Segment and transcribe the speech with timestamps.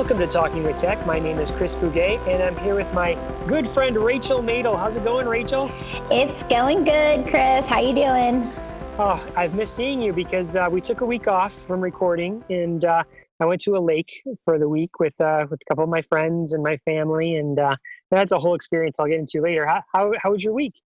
[0.00, 1.04] Welcome to Talking with Tech.
[1.06, 4.78] My name is Chris Bugay, and I'm here with my good friend Rachel Madel.
[4.78, 5.70] How's it going, Rachel?
[6.10, 7.66] It's going good, Chris.
[7.66, 8.50] How you doing?
[8.98, 12.82] Oh, I've missed seeing you because uh, we took a week off from recording, and
[12.82, 13.02] uh,
[13.40, 16.00] I went to a lake for the week with uh, with a couple of my
[16.00, 17.76] friends and my family, and uh,
[18.10, 19.66] that's a whole experience I'll get into later.
[19.66, 20.80] How, how, how was your week?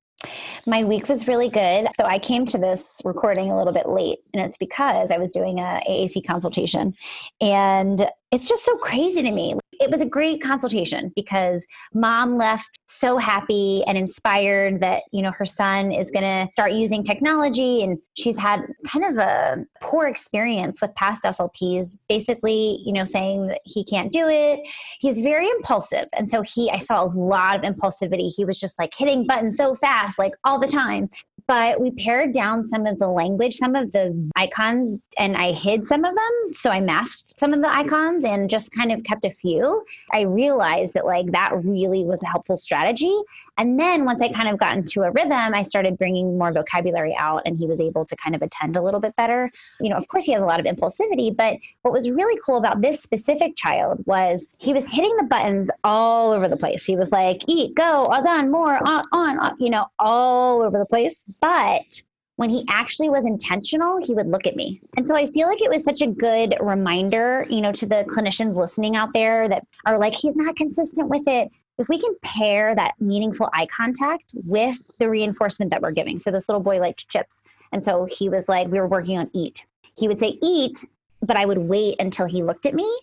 [0.67, 1.87] My week was really good.
[2.01, 5.31] So I came to this recording a little bit late, and it's because I was
[5.31, 6.95] doing a AAC consultation.
[7.40, 9.55] And it's just so crazy to me.
[9.81, 15.31] It was a great consultation because mom left so happy and inspired that, you know,
[15.31, 20.07] her son is going to start using technology and she's had kind of a poor
[20.07, 24.61] experience with past SLPs, basically, you know, saying that he can't do it.
[24.99, 26.07] He's very impulsive.
[26.13, 28.32] And so he, I saw a lot of impulsivity.
[28.35, 31.09] He was just like hitting buttons so fast, like all the time
[31.46, 35.86] but we pared down some of the language, some of the icons, and I hid
[35.86, 36.53] some of them.
[36.55, 39.84] So I masked some of the icons and just kind of kept a few.
[40.12, 43.14] I realized that like that really was a helpful strategy.
[43.57, 47.15] And then once I kind of got into a rhythm, I started bringing more vocabulary
[47.17, 49.51] out and he was able to kind of attend a little bit better.
[49.81, 52.57] You know, of course, he has a lot of impulsivity, but what was really cool
[52.57, 56.85] about this specific child was he was hitting the buttons all over the place.
[56.85, 60.79] He was like, eat, go, all done, more, on, on, on you know, all over
[60.79, 61.25] the place.
[61.41, 62.03] But
[62.37, 64.81] when he actually was intentional, he would look at me.
[64.97, 68.05] And so I feel like it was such a good reminder, you know, to the
[68.09, 72.14] clinicians listening out there that are like, he's not consistent with it if we can
[72.22, 76.19] pair that meaningful eye contact with the reinforcement that we're giving.
[76.19, 77.42] So this little boy liked chips.
[77.72, 79.64] And so he was like, we were working on eat.
[79.97, 80.84] He would say eat,
[81.22, 83.00] but I would wait until he looked at me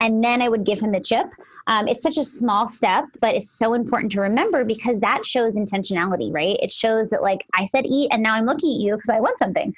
[0.00, 1.26] and then I would give him the chip.
[1.66, 5.56] Um, it's such a small step, but it's so important to remember because that shows
[5.56, 6.56] intentionality, right?
[6.60, 9.20] It shows that like I said eat and now I'm looking at you because I
[9.20, 9.74] want something.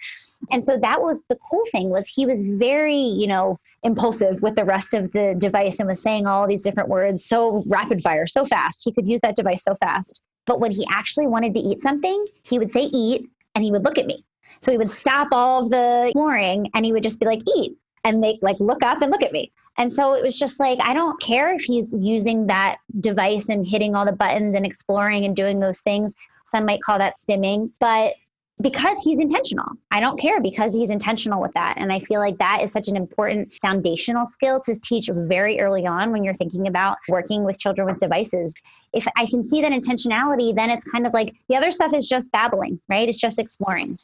[0.50, 4.55] And so that was the cool thing was he was very, you know, impulsive with
[4.55, 8.27] the rest of the device and was saying all these different words so rapid fire,
[8.27, 8.82] so fast.
[8.84, 10.22] He could use that device so fast.
[10.47, 13.84] But when he actually wanted to eat something, he would say eat and he would
[13.84, 14.25] look at me.
[14.61, 17.77] So he would stop all of the exploring and he would just be like, eat
[18.05, 19.53] and make like look up and look at me.
[19.78, 23.66] And so it was just like, I don't care if he's using that device and
[23.66, 26.15] hitting all the buttons and exploring and doing those things.
[26.47, 28.15] Some might call that stimming, but
[28.61, 29.66] because he's intentional.
[29.91, 31.75] I don't care because he's intentional with that.
[31.78, 35.87] And I feel like that is such an important foundational skill to teach very early
[35.87, 38.55] on when you're thinking about working with children with devices.
[38.93, 42.06] If I can see that intentionality, then it's kind of like the other stuff is
[42.06, 43.09] just babbling, right?
[43.09, 43.97] It's just exploring.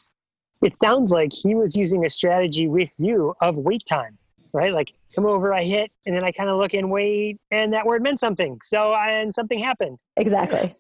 [0.62, 4.19] It sounds like he was using a strategy with you of wait time
[4.53, 4.73] right?
[4.73, 7.87] Like come over, I hit, and then I kind of look and wait, and that
[7.87, 8.59] word meant something.
[8.63, 9.99] So and something happened.
[10.17, 10.73] Exactly.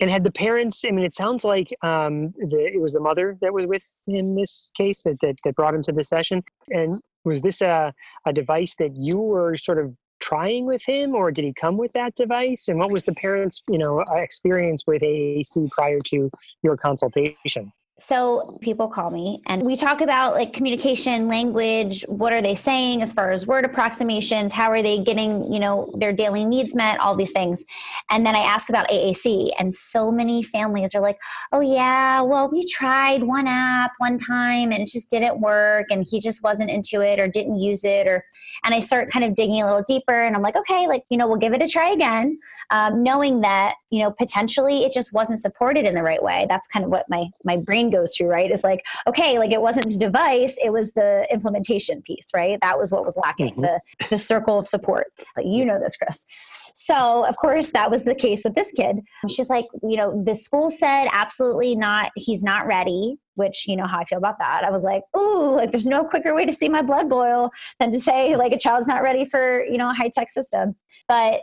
[0.00, 0.84] And had the parents?
[0.86, 4.34] I mean, it sounds like um, the, it was the mother that was with in
[4.34, 6.42] this case that, that that brought him to the session.
[6.68, 7.92] And was this a
[8.26, 11.92] a device that you were sort of trying with him, or did he come with
[11.92, 12.68] that device?
[12.68, 16.30] And what was the parents' you know experience with AAC prior to
[16.62, 17.72] your consultation?
[18.00, 23.02] So people call me and we talk about like communication, language, what are they saying
[23.02, 26.98] as far as word approximations, how are they getting, you know, their daily needs met,
[26.98, 27.62] all these things.
[28.08, 31.18] And then I ask about AAC and so many families are like,
[31.52, 36.06] "Oh yeah, well we tried one app one time and it just didn't work and
[36.10, 38.24] he just wasn't into it or didn't use it or
[38.64, 41.18] and I start kind of digging a little deeper and I'm like, "Okay, like, you
[41.18, 42.38] know, we'll give it a try again."
[42.70, 46.46] Um, knowing that, you know, potentially it just wasn't supported in the right way.
[46.48, 48.50] That's kind of what my my brain goes through, right?
[48.50, 52.58] Is like, okay, like it wasn't the device, it was the implementation piece, right?
[52.60, 53.62] That was what was lacking, mm-hmm.
[53.62, 53.80] the,
[54.10, 55.08] the circle of support.
[55.34, 56.26] But you know this, Chris.
[56.74, 59.00] So, of course, that was the case with this kid.
[59.28, 63.86] She's like, you know, the school said absolutely not, he's not ready which you know
[63.86, 64.64] how I feel about that.
[64.64, 67.90] I was like, ooh, like there's no quicker way to see my blood boil than
[67.92, 70.76] to say like a child's not ready for you know a high tech system.
[71.08, 71.40] But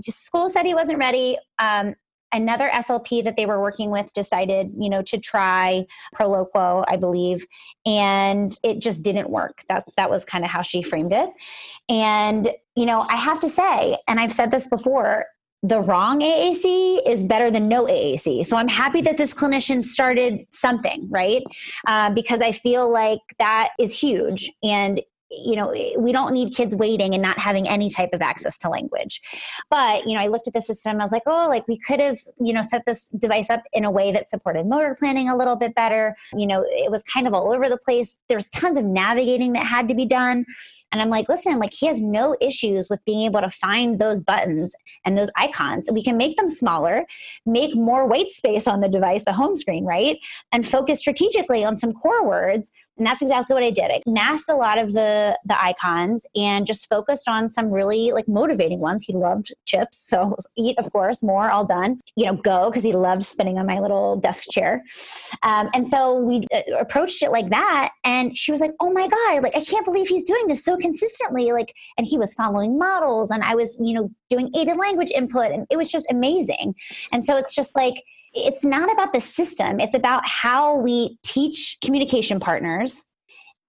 [0.00, 1.38] just school said he wasn't ready.
[1.58, 1.94] Um,
[2.36, 7.46] another SLP that they were working with decided, you know, to try Proloquo, I believe,
[7.84, 9.62] and it just didn't work.
[9.68, 11.30] That that was kind of how she framed it.
[11.88, 15.26] And you know, I have to say, and I've said this before,
[15.62, 18.46] the wrong AAC is better than no AAC.
[18.46, 21.42] So I'm happy that this clinician started something, right?
[21.86, 24.50] Uh, because I feel like that is huge.
[24.62, 25.00] And
[25.30, 28.58] you know eh, we don't need kids waiting and not having any type of access
[28.58, 29.20] to language.
[29.70, 32.00] But you know i looked at the system i was like oh like we could
[32.00, 35.36] have you know set this device up in a way that supported motor planning a
[35.36, 36.16] little bit better.
[36.32, 38.16] You know it was kind of all over the place.
[38.28, 40.44] There's tons of navigating that had to be done.
[40.92, 44.20] And i'm like listen like he has no issues with being able to find those
[44.20, 44.74] buttons
[45.04, 45.88] and those icons.
[45.92, 47.04] We can make them smaller
[47.44, 50.18] make more white space on the device the home screen right?
[50.52, 53.90] And focus strategically on some core words And that's exactly what I did.
[53.90, 58.26] I masked a lot of the the icons and just focused on some really like
[58.26, 59.04] motivating ones.
[59.04, 62.00] He loved chips, so eat of course more, all done.
[62.16, 64.82] You know, go because he loved spinning on my little desk chair.
[65.42, 69.08] Um, and so we uh, approached it like that, and she was like, "Oh my
[69.08, 69.42] god!
[69.42, 73.30] Like I can't believe he's doing this so consistently!" Like, and he was following models,
[73.30, 76.74] and I was you know doing aided language input, and it was just amazing.
[77.12, 78.02] And so it's just like
[78.36, 83.04] it's not about the system, it's about how we teach communication partners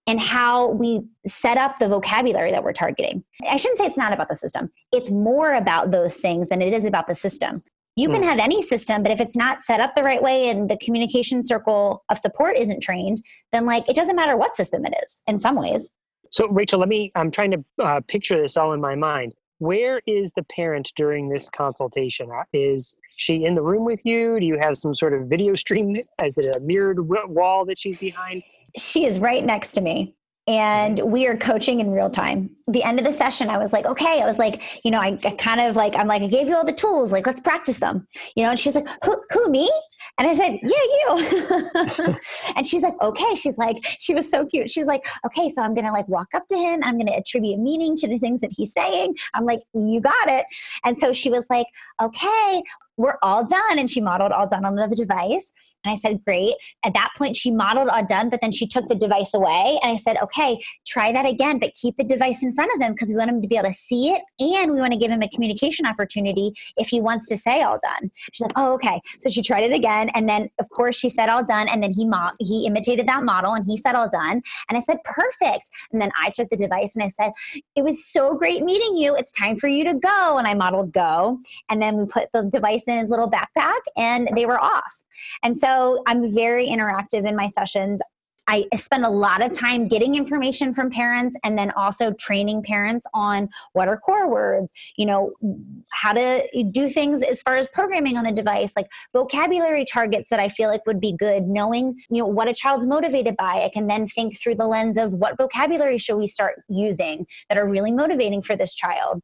[0.05, 3.23] and how we set up the vocabulary that we're targeting.
[3.49, 4.69] I shouldn't say it's not about the system.
[4.91, 7.61] It's more about those things than it is about the system.
[7.97, 8.27] You can hmm.
[8.27, 11.45] have any system, but if it's not set up the right way and the communication
[11.45, 15.39] circle of support isn't trained, then like it doesn't matter what system it is in
[15.39, 15.91] some ways.
[16.31, 19.33] So, Rachel, let me, I'm trying to uh, picture this all in my mind.
[19.59, 22.29] Where is the parent during this consultation?
[22.53, 24.39] Is she in the room with you?
[24.39, 25.95] Do you have some sort of video stream?
[26.23, 28.43] Is it a mirrored wall that she's behind?
[28.77, 30.15] She is right next to me
[30.47, 32.49] and we are coaching in real time.
[32.67, 35.19] The end of the session, I was like, okay, I was like, you know, I,
[35.25, 37.79] I, kind of like, I'm like, I gave you all the tools, like, let's practice
[37.79, 39.69] them, you know, and she's like, who, who me?
[40.17, 42.15] And I said, yeah, you.
[42.55, 43.35] and she's like, okay.
[43.35, 44.69] She's like, she was so cute.
[44.69, 46.81] She's like, okay, so I'm going to like walk up to him.
[46.83, 49.15] I'm going to attribute meaning to the things that he's saying.
[49.33, 50.45] I'm like, you got it.
[50.83, 51.67] And so she was like,
[52.01, 52.63] okay,
[52.97, 53.77] we're all done.
[53.77, 55.53] And she modeled all done on the device.
[55.83, 56.55] And I said, great.
[56.83, 59.79] At that point, she modeled all done, but then she took the device away.
[59.83, 62.93] And I said, okay, try that again, but keep the device in front of him
[62.93, 65.11] because we want him to be able to see it and we want to give
[65.11, 68.09] him a communication opportunity if he wants to say all done.
[68.33, 68.99] She's like, oh, okay.
[69.21, 69.96] So she tried it again.
[70.13, 71.67] And then, of course, she said all done.
[71.67, 74.41] And then he, mo- he imitated that model and he said all done.
[74.69, 75.69] And I said, perfect.
[75.91, 77.31] And then I took the device and I said,
[77.75, 79.15] it was so great meeting you.
[79.15, 80.37] It's time for you to go.
[80.37, 81.39] And I modeled go.
[81.69, 85.03] And then we put the device in his little backpack and they were off.
[85.43, 88.01] And so I'm very interactive in my sessions.
[88.47, 93.05] I spend a lot of time getting information from parents and then also training parents
[93.13, 95.33] on what are core words, you know,
[95.91, 100.39] how to do things as far as programming on the device, like vocabulary targets that
[100.39, 103.63] I feel like would be good, knowing, you know, what a child's motivated by.
[103.63, 107.57] I can then think through the lens of what vocabulary should we start using that
[107.57, 109.21] are really motivating for this child.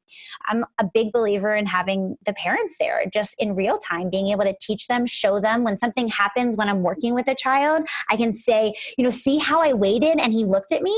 [0.47, 4.43] I'm a big believer in having the parents there just in real time, being able
[4.43, 8.17] to teach them, show them when something happens when I'm working with a child, I
[8.17, 10.95] can say, you know, see how I waited and he looked at me,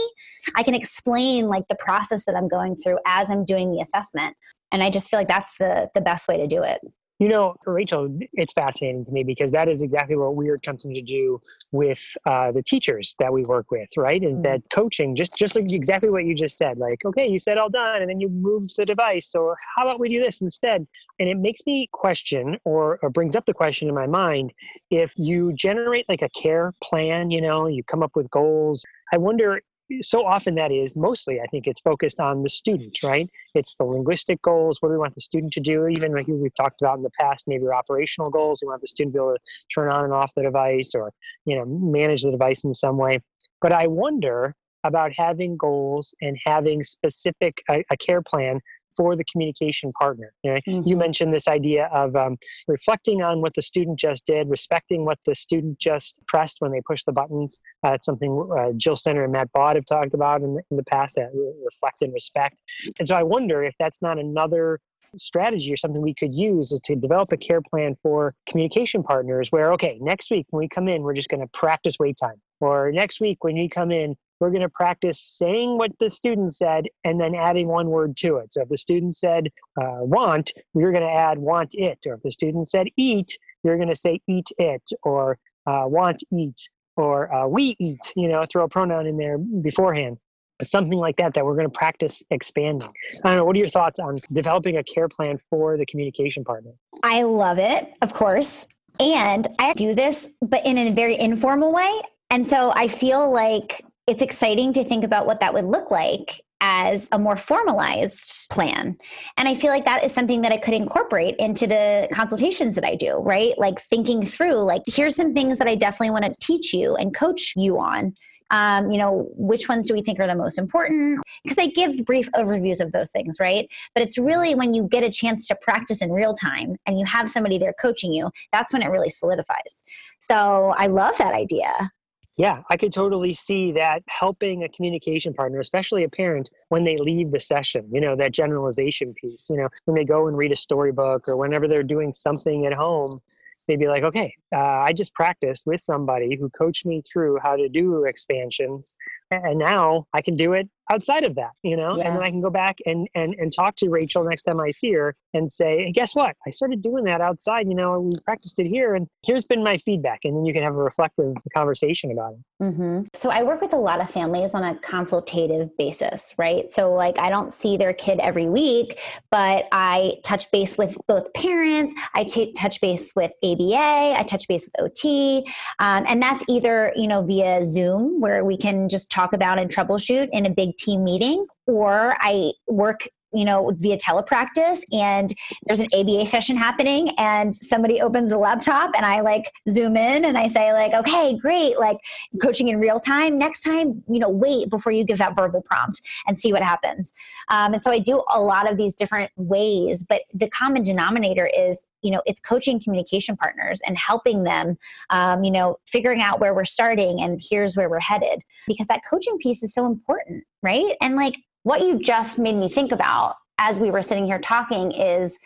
[0.55, 4.35] I can explain like the process that I'm going through as I'm doing the assessment.
[4.71, 6.81] And I just feel like that's the the best way to do it.
[7.19, 11.01] You know, Rachel, it's fascinating to me because that is exactly what we're attempting to
[11.01, 11.39] do
[11.71, 14.21] with uh, the teachers that we work with, right?
[14.21, 14.51] Is mm-hmm.
[14.51, 16.77] that coaching, just just like exactly what you just said.
[16.77, 19.27] Like, okay, you said all done, and then you moved the device.
[19.27, 20.85] So how about we do this instead?
[21.19, 24.51] And it makes me question, or, or brings up the question in my mind,
[24.91, 28.83] if you generate like a care plan, you know, you come up with goals.
[29.13, 29.61] I wonder
[30.01, 33.29] so often that is mostly i think it's focused on the student right?
[33.53, 35.87] It's the linguistic goals what do we want the student to do?
[35.87, 39.13] Even like we've talked about in the past maybe operational goals we want the student
[39.13, 39.41] to be able to
[39.73, 41.11] turn on and off the device or
[41.45, 43.19] you know manage the device in some way.
[43.61, 48.59] But i wonder about having goals and having specific a, a care plan
[48.95, 50.33] for the communication partner.
[50.43, 50.87] You, know, mm-hmm.
[50.87, 52.37] you mentioned this idea of um,
[52.67, 56.81] reflecting on what the student just did, respecting what the student just pressed when they
[56.87, 57.59] pushed the buttons.
[57.83, 60.77] Uh, it's something uh, Jill Senner and Matt Baud have talked about in the, in
[60.77, 61.29] the past that
[61.63, 62.61] reflect and respect.
[62.99, 64.79] And so I wonder if that's not another
[65.17, 69.49] strategy or something we could use is to develop a care plan for communication partners
[69.49, 72.35] where okay next week when we come in we're just going to practice wait time
[72.59, 76.53] or next week when you come in we're going to practice saying what the student
[76.53, 78.51] said and then adding one word to it.
[78.53, 79.47] So if the student said
[79.81, 81.99] uh, want, we're going to add want it.
[82.05, 85.37] Or if the student said eat, you're going to say eat it or
[85.67, 90.17] uh, want eat or uh, we eat, you know, throw a pronoun in there beforehand.
[90.61, 92.87] Something like that, that we're going to practice expanding.
[93.25, 93.45] I don't know.
[93.45, 96.71] What are your thoughts on developing a care plan for the communication partner?
[97.03, 98.69] I love it, of course.
[98.97, 101.91] And I do this, but in a very informal way.
[102.29, 106.41] And so I feel like it's exciting to think about what that would look like
[106.61, 108.97] as a more formalized plan.
[109.37, 112.85] And I feel like that is something that I could incorporate into the consultations that
[112.85, 113.57] I do, right?
[113.57, 117.15] Like thinking through, like, here's some things that I definitely want to teach you and
[117.15, 118.13] coach you on.
[118.51, 121.19] Um, you know, which ones do we think are the most important?
[121.43, 123.67] Because I give brief overviews of those things, right?
[123.95, 127.05] But it's really when you get a chance to practice in real time and you
[127.05, 129.83] have somebody there coaching you, that's when it really solidifies.
[130.19, 131.91] So I love that idea.
[132.37, 136.97] Yeah, I could totally see that helping a communication partner, especially a parent, when they
[136.97, 140.51] leave the session, you know, that generalization piece, you know, when they go and read
[140.51, 143.19] a storybook or whenever they're doing something at home,
[143.67, 147.55] they'd be like, okay, uh, I just practiced with somebody who coached me through how
[147.55, 148.97] to do expansions,
[149.31, 152.07] and now I can do it outside of that, you know, Yeah.
[152.07, 154.69] and then I can go back and, and, and talk to Rachel next time I
[154.69, 156.35] see her and say, hey, guess what?
[156.45, 159.77] I started doing that outside, you know, we practiced it here and here's been my
[159.79, 160.19] feedback.
[160.23, 162.65] And then you can have a reflective conversation about it.
[162.65, 166.71] hmm So I work with a lot of families on a consultative basis, right?
[166.71, 168.99] So like I don't see their kid every week,
[169.31, 171.93] but I touch base with both parents.
[172.13, 172.25] I
[172.55, 174.15] touch base with ABA.
[174.17, 175.45] I touch base with OT,
[175.79, 179.69] um, and that's either you know via Zoom where we can just talk about and
[179.69, 185.33] troubleshoot in a big team meeting, or I work you know via telepractice and
[185.65, 190.25] there's an aba session happening and somebody opens a laptop and i like zoom in
[190.25, 191.97] and i say like okay great like
[192.41, 193.37] coaching in real time.
[193.37, 197.13] Next time you know wait before you give that verbal prompt and see what happens.
[197.49, 201.49] Um, and so i do a lot of these different ways but the common denominator
[201.57, 204.77] is you know it's coaching communication partners and helping them
[205.09, 209.01] um, you know figuring out where we're starting and here's where we're headed because that
[209.09, 213.35] coaching piece is so important right and like what you just made me think about
[213.57, 215.39] as we were sitting here talking is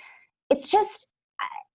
[0.49, 1.07] it's just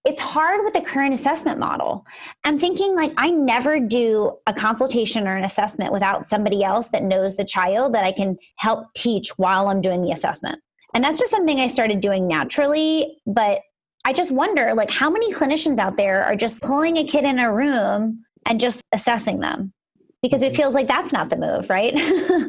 [0.04, 2.06] it's hard with the current assessment model.
[2.44, 7.02] I'm thinking like I never do a consultation or an assessment without somebody else that
[7.02, 10.60] knows the child that I can help teach while I'm doing the assessment.
[10.94, 13.60] And that's just something I started doing naturally, but
[14.04, 17.38] I just wonder like how many clinicians out there are just pulling a kid in
[17.38, 19.72] a room and just assessing them?
[20.22, 21.94] Because it feels like that's not the move, right?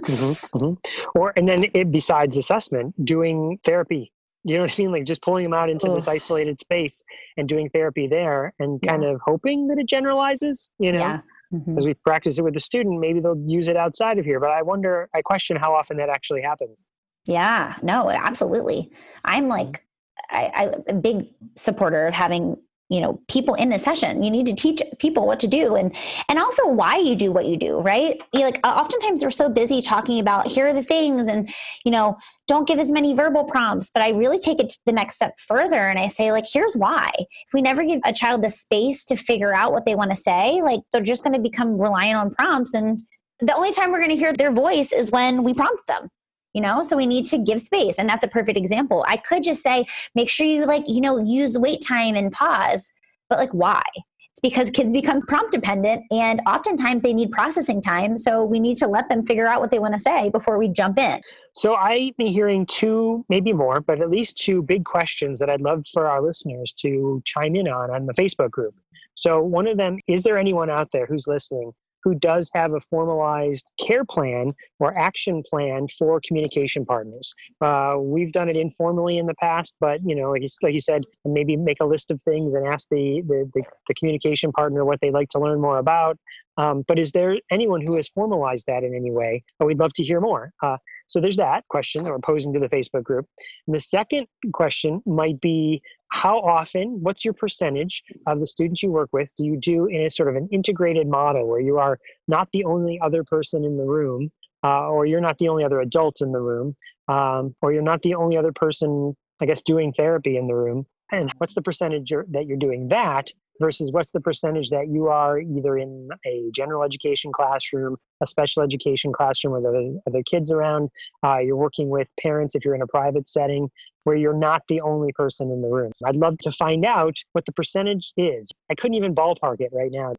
[0.05, 1.19] Mm-hmm, mm-hmm.
[1.19, 4.11] Or, and then it, besides assessment, doing therapy.
[4.43, 4.91] You know what I mean?
[4.91, 7.03] Like just pulling them out into this isolated space
[7.37, 10.99] and doing therapy there and kind of hoping that it generalizes, you know?
[10.99, 11.21] yeah.
[11.53, 11.77] Mhm.
[11.77, 14.39] as we practice it with the student, maybe they'll use it outside of here.
[14.39, 16.87] But I wonder, I question how often that actually happens.
[17.25, 18.91] Yeah, no, absolutely.
[19.23, 19.84] I'm like,
[20.29, 22.57] I, I a big supporter of having
[22.89, 24.23] you know people in the session.
[24.23, 25.95] You need to teach people what to do and
[26.29, 28.21] and also why you do what you do, right?
[28.33, 31.49] You like oftentimes we're so busy talking about here are the things and
[31.83, 32.17] you know
[32.47, 35.87] don't give as many verbal prompts, but I really take it the next step further
[35.87, 37.09] and I say like here's why.
[37.17, 40.17] If we never give a child the space to figure out what they want to
[40.17, 43.01] say, like they're just going to become reliant on prompts and
[43.41, 46.09] the only time we're going to hear their voice is when we prompt them
[46.55, 46.81] you know?
[46.81, 49.05] So we need to give space and that's a perfect example.
[49.07, 49.85] I could just say
[50.15, 52.93] make sure you like you know use wait time and pause
[53.29, 53.83] but like why?
[54.31, 58.75] It's because kids become prompt dependent and oftentimes they need processing time so we need
[58.77, 61.21] to let them figure out what they want to say before we jump in.
[61.53, 65.61] So I've been hearing two, maybe more, but at least two big questions that I'd
[65.61, 68.75] love for our listeners to chime in on on the Facebook group.
[69.15, 71.71] So one of them, is there anyone out there who's listening
[72.05, 77.33] who does have a formalized care plan or action plan for communication partners?
[77.59, 81.57] Uh, we've done it informally in the past, but you know, like you, said, maybe
[81.57, 85.11] make a list of things and ask the, the, the, the communication partner what they'd
[85.11, 86.17] like to learn more about.
[86.57, 89.43] Um, but is there anyone who has formalized that in any way?
[89.59, 90.51] Oh, we'd love to hear more.
[90.63, 93.27] Uh, so there's that question that we're posing to the Facebook group.
[93.67, 95.81] And the second question might be
[96.11, 100.01] how often, what's your percentage of the students you work with do you do in
[100.01, 103.75] a sort of an integrated model where you are not the only other person in
[103.75, 104.31] the room,
[104.63, 106.75] uh, or you're not the only other adult in the room,
[107.07, 110.85] um, or you're not the only other person, I guess, doing therapy in the room?
[111.11, 115.39] And what's the percentage that you're doing that versus what's the percentage that you are
[115.39, 120.89] either in a general education classroom, a special education classroom with other, other kids around,
[121.23, 123.69] uh, you're working with parents if you're in a private setting
[124.03, 125.91] where you're not the only person in the room.
[126.05, 128.51] I'd love to find out what the percentage is.
[128.69, 130.13] I couldn't even ballpark it right now.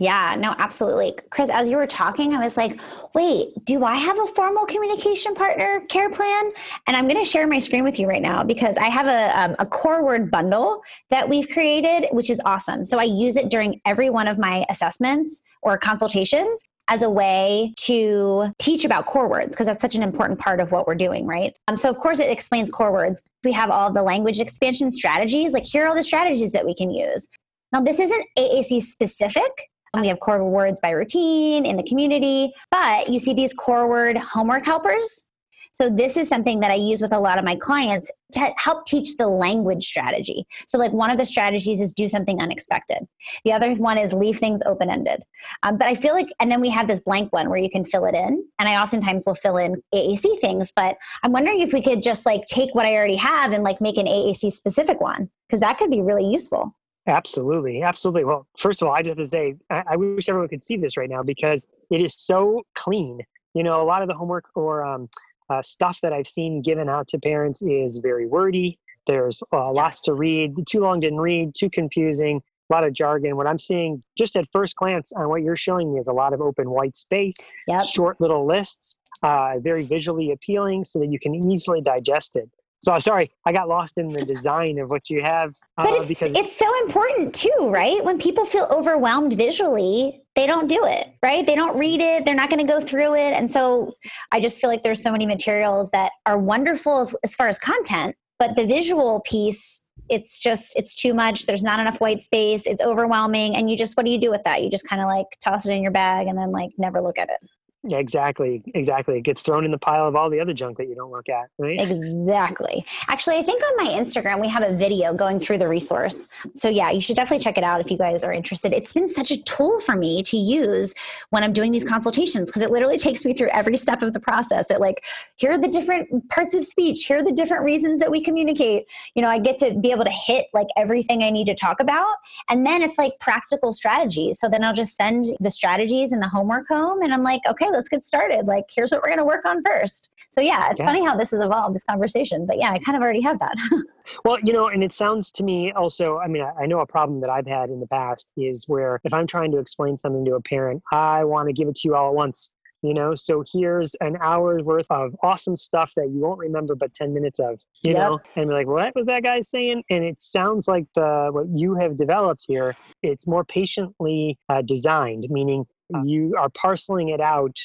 [0.00, 1.14] Yeah, no, absolutely.
[1.28, 2.80] Chris, as you were talking, I was like,
[3.14, 6.52] wait, do I have a formal communication partner care plan?
[6.86, 9.38] And I'm going to share my screen with you right now because I have a,
[9.38, 12.86] um, a core word bundle that we've created, which is awesome.
[12.86, 17.74] So I use it during every one of my assessments or consultations as a way
[17.76, 21.26] to teach about core words because that's such an important part of what we're doing,
[21.26, 21.54] right?
[21.68, 23.22] Um, so, of course, it explains core words.
[23.44, 26.74] We have all the language expansion strategies, like here are all the strategies that we
[26.74, 27.28] can use.
[27.70, 29.68] Now, this isn't AAC specific.
[29.98, 34.16] We have core words by routine in the community, but you see these core word
[34.16, 35.24] homework helpers.
[35.72, 38.86] So, this is something that I use with a lot of my clients to help
[38.86, 40.44] teach the language strategy.
[40.66, 43.06] So, like one of the strategies is do something unexpected,
[43.44, 45.22] the other one is leave things open ended.
[45.62, 47.84] Um, but I feel like, and then we have this blank one where you can
[47.84, 48.44] fill it in.
[48.58, 52.26] And I oftentimes will fill in AAC things, but I'm wondering if we could just
[52.26, 55.78] like take what I already have and like make an AAC specific one, because that
[55.78, 56.74] could be really useful.
[57.06, 58.24] Absolutely, absolutely.
[58.24, 60.76] Well, first of all, I just have to say, I, I wish everyone could see
[60.76, 63.20] this right now because it is so clean.
[63.54, 65.08] You know, a lot of the homework or um,
[65.48, 68.78] uh, stuff that I've seen given out to parents is very wordy.
[69.06, 70.54] There's uh, lots to read.
[70.68, 71.54] Too long didn't read.
[71.54, 72.40] Too confusing.
[72.70, 73.36] a lot of jargon.
[73.36, 76.32] What I'm seeing just at first glance on what you're showing me is a lot
[76.32, 77.84] of open white space, Yep.
[77.86, 82.48] short little lists, uh, very visually appealing so that you can easily digest it.
[82.82, 86.08] So sorry, I got lost in the design of what you have uh, But it's
[86.08, 88.02] because it's so important too, right?
[88.02, 91.46] When people feel overwhelmed visually, they don't do it, right?
[91.46, 93.34] They don't read it, they're not going to go through it.
[93.34, 93.92] And so
[94.32, 97.58] I just feel like there's so many materials that are wonderful as, as far as
[97.58, 102.66] content, but the visual piece it's just it's too much there's not enough white space
[102.66, 105.06] it's overwhelming and you just what do you do with that you just kind of
[105.06, 107.48] like toss it in your bag and then like never look at it
[107.82, 109.16] Yeah, exactly, exactly.
[109.16, 111.30] It gets thrown in the pile of all the other junk that you don't look
[111.30, 111.80] at, right?
[111.80, 112.84] Exactly.
[113.08, 116.28] Actually, I think on my Instagram we have a video going through the resource.
[116.54, 118.74] So yeah, you should definitely check it out if you guys are interested.
[118.74, 120.94] It's been such a tool for me to use
[121.30, 124.20] when I'm doing these consultations because it literally takes me through every step of the
[124.20, 124.70] process.
[124.70, 125.02] It like
[125.36, 128.88] here are the different parts of speech, here are the different reasons that we communicate.
[129.14, 131.80] You know, I get to be able to hit like everything I need to talk
[131.80, 132.16] about
[132.50, 134.38] and then it's like practical strategies.
[134.38, 137.69] So then I'll just send the strategies and the homework home and I'm like, okay,
[137.72, 138.46] let's get started.
[138.46, 140.10] Like here's what we're going to work on first.
[140.30, 140.86] So yeah, it's Yeah.
[140.86, 142.46] funny how this has evolved this conversation.
[142.46, 143.56] But yeah, I kind of already have that.
[144.24, 146.86] Well, you know, and it sounds to me also, I mean, I, I know a
[146.86, 150.24] problem that I've had in the past is where if I'm trying to explain something
[150.24, 152.50] to a parent, I want to give it to you all at once.
[152.82, 156.94] You know, so here's an hour's worth of awesome stuff that you won't remember but
[156.94, 157.98] 10 minutes of, you Yep.
[157.98, 159.84] know, and be like, what was that guy saying?
[159.90, 165.26] And it sounds like the what you have developed here, it's more patiently uh, designed,
[165.28, 165.66] meaning
[166.04, 167.56] you are parceling it out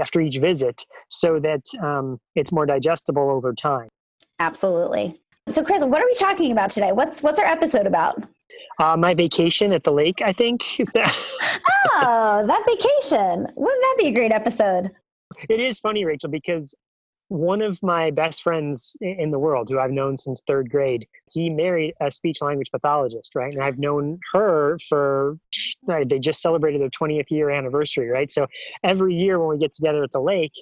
[0.00, 3.88] after each visit so that um, it's more digestible over time.
[4.38, 5.20] Absolutely.
[5.48, 6.92] So Chris, what are we talking about today?
[6.92, 8.22] What's what's our episode about?
[8.78, 10.80] Uh, my vacation at the lake, I think.
[10.80, 11.14] Is that,
[11.96, 13.46] Oh, that vacation.
[13.54, 14.90] Wouldn't that be a great episode?
[15.48, 16.74] it is funny, Rachel, because
[17.34, 21.50] one of my best friends in the world, who I've known since third grade, he
[21.50, 23.52] married a speech language pathologist, right?
[23.52, 25.36] And I've known her for,
[25.88, 28.30] they just celebrated their 20th year anniversary, right?
[28.30, 28.46] So
[28.84, 30.52] every year when we get together at the lake,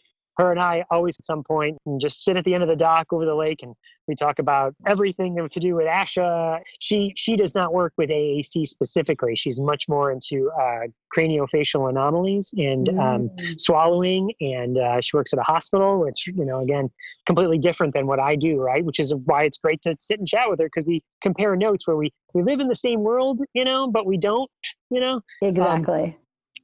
[0.43, 2.77] her and I always at some point and just sit at the end of the
[2.77, 3.75] dock over the lake and
[4.09, 6.61] we talk about everything to do with ASHA.
[6.81, 9.37] She she does not work with AAC specifically.
[9.37, 13.61] She's much more into uh, craniofacial anomalies and um, Mm.
[13.61, 16.91] swallowing, and uh, she works at a hospital, which you know again
[17.27, 18.85] completely different than what I do, right?
[18.85, 21.87] Which is why it's great to sit and chat with her because we compare notes
[21.87, 24.51] where we we live in the same world, you know, but we don't,
[24.91, 26.17] you know exactly.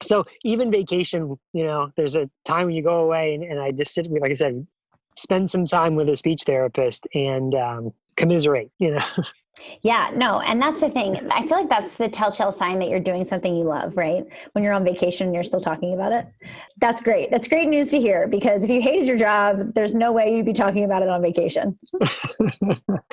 [0.02, 3.70] So even vacation you know there's a time when you go away and, and i
[3.70, 4.66] just sit like i said
[5.16, 9.00] spend some time with a speech therapist and um, commiserate you know
[9.82, 11.28] Yeah, no, and that's the thing.
[11.32, 14.24] I feel like that's the telltale sign that you're doing something you love, right?
[14.52, 16.26] When you're on vacation and you're still talking about it.
[16.80, 17.30] That's great.
[17.30, 20.46] That's great news to hear because if you hated your job, there's no way you'd
[20.46, 21.78] be talking about it on vacation.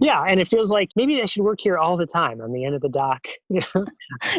[0.00, 2.64] yeah and it feels like maybe i should work here all the time on the
[2.64, 3.26] end of the dock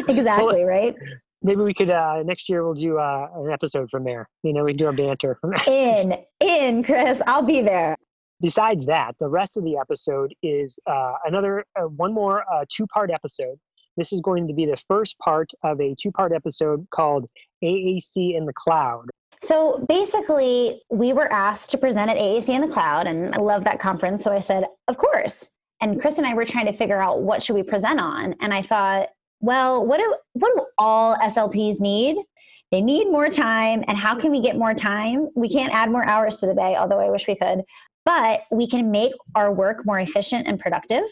[0.08, 0.94] exactly, right?
[1.42, 4.64] Maybe we could uh, next year we'll do uh, an episode from there you know
[4.64, 7.96] we can do a banter In, in, Chris, I'll be there.
[8.40, 13.10] besides that, the rest of the episode is uh, another uh, one more uh, two-part
[13.10, 13.56] episode.
[13.96, 17.28] This is going to be the first part of a two-part episode called
[17.62, 19.06] AAC in the Cloud.
[19.42, 23.64] So basically, we were asked to present at AAC in the Cloud, and I love
[23.64, 24.22] that conference.
[24.24, 25.50] So I said, of course.
[25.82, 28.52] And Chris and I were trying to figure out what should we present on, and
[28.52, 29.08] I thought,
[29.40, 32.18] well, what do what do all SLPs need?
[32.70, 35.28] They need more time, and how can we get more time?
[35.34, 37.62] We can't add more hours to the day, although I wish we could,
[38.04, 41.02] but we can make our work more efficient and productive.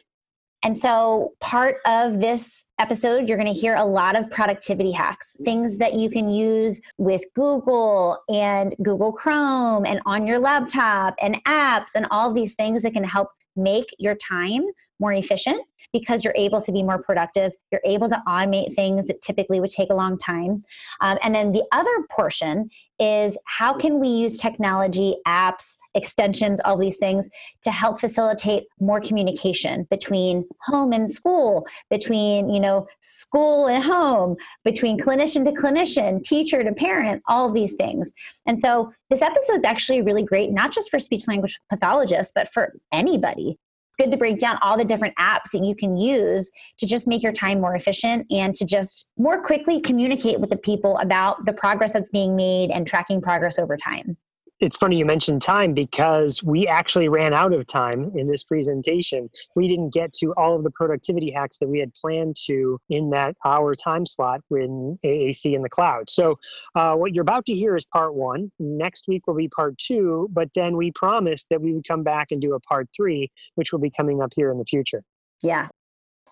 [0.65, 5.37] And so, part of this episode, you're going to hear a lot of productivity hacks,
[5.45, 11.43] things that you can use with Google and Google Chrome and on your laptop and
[11.45, 14.67] apps and all these things that can help make your time
[15.01, 17.53] more efficient because you're able to be more productive.
[17.73, 20.63] You're able to automate things that typically would take a long time.
[21.01, 22.69] Um, and then the other portion
[23.01, 27.31] is how can we use technology, apps, extensions, all these things
[27.63, 34.37] to help facilitate more communication between home and school, between, you know, school and home,
[34.65, 38.13] between clinician to clinician, teacher to parent, all these things.
[38.47, 42.53] And so this episode is actually really great, not just for speech language pathologists, but
[42.53, 43.59] for anybody.
[43.99, 47.21] Good to break down all the different apps that you can use to just make
[47.21, 51.53] your time more efficient and to just more quickly communicate with the people about the
[51.53, 54.17] progress that's being made and tracking progress over time.
[54.61, 59.31] It's funny you mentioned time because we actually ran out of time in this presentation.
[59.55, 63.11] We didn't get to all of the productivity hacks that we had planned to in
[63.11, 66.11] that hour time slot in AAC in the cloud.
[66.11, 66.39] So,
[66.75, 68.51] uh, what you're about to hear is part one.
[68.59, 72.29] Next week will be part two, but then we promised that we would come back
[72.33, 75.03] and do a part three, which will be coming up here in the future.
[75.43, 75.69] Yeah.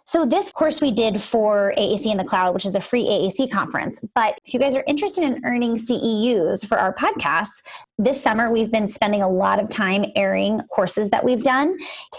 [0.08, 3.50] So, this course we did for AAC in the Cloud, which is a free AAC
[3.50, 3.98] conference.
[4.14, 7.60] But if you guys are interested in earning CEUs for our podcasts,
[7.98, 11.76] this summer we've been spending a lot of time airing courses that we've done.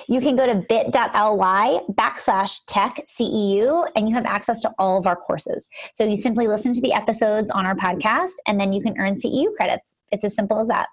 [0.09, 5.07] You can go to bit.ly backslash tech CEU and you have access to all of
[5.07, 5.69] our courses.
[5.93, 9.15] So, you simply listen to the episodes on our podcast and then you can earn
[9.15, 9.95] CEU credits.
[10.11, 10.87] It's as simple as that.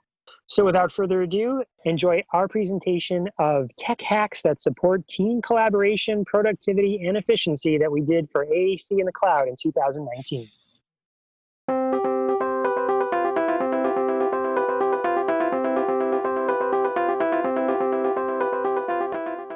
[0.47, 7.07] So without further ado, enjoy our presentation of tech hacks that support team collaboration, productivity,
[7.07, 10.49] and efficiency that we did for AAC in the cloud in 2019.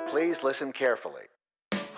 [0.08, 1.22] Please listen carefully.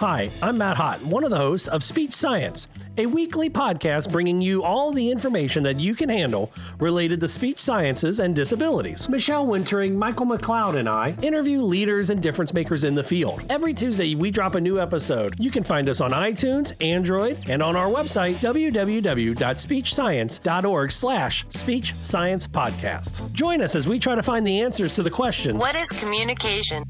[0.00, 4.40] Hi, I'm Matt Hott, one of the hosts of Speech Science, a weekly podcast bringing
[4.40, 9.10] you all the information that you can handle related to speech sciences and disabilities.
[9.10, 13.42] Michelle Wintering, Michael McLeod, and I interview leaders and difference makers in the field.
[13.50, 15.34] Every Tuesday, we drop a new episode.
[15.38, 22.46] You can find us on iTunes, Android, and on our website, www.speechscience.org slash speech science
[22.46, 23.30] podcast.
[23.34, 26.84] Join us as we try to find the answers to the question, What is communication?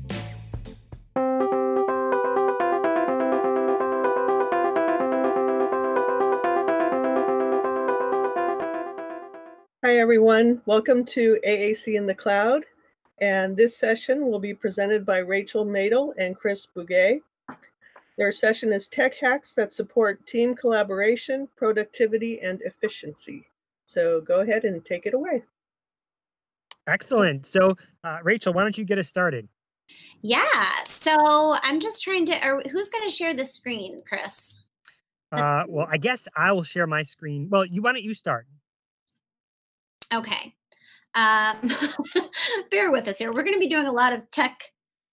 [10.01, 10.63] Everyone.
[10.65, 12.65] Welcome to AAC in the Cloud.
[13.21, 17.21] And this session will be presented by Rachel Madel and Chris Bugay.
[18.17, 23.47] Their session is Tech Hacks that support team collaboration, productivity, and efficiency.
[23.85, 25.43] So go ahead and take it away.
[26.87, 27.45] Excellent.
[27.45, 29.49] So, uh, Rachel, why don't you get us started?
[30.23, 30.83] Yeah.
[30.87, 32.43] So I'm just trying to.
[32.43, 34.65] Or who's going to share the screen, Chris?
[35.31, 37.49] Uh, well, I guess I will share my screen.
[37.51, 38.47] Well, you why don't you start?
[40.13, 40.55] Okay.
[41.15, 41.57] Um,
[42.71, 43.33] bear with us here.
[43.33, 44.61] We're going to be doing a lot of tech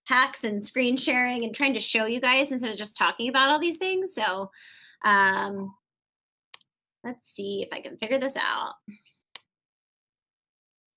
[0.05, 3.49] hacks and screen sharing and trying to show you guys instead of just talking about
[3.49, 4.13] all these things.
[4.13, 4.51] So
[5.03, 5.73] um,
[7.03, 8.73] let's see if I can figure this out.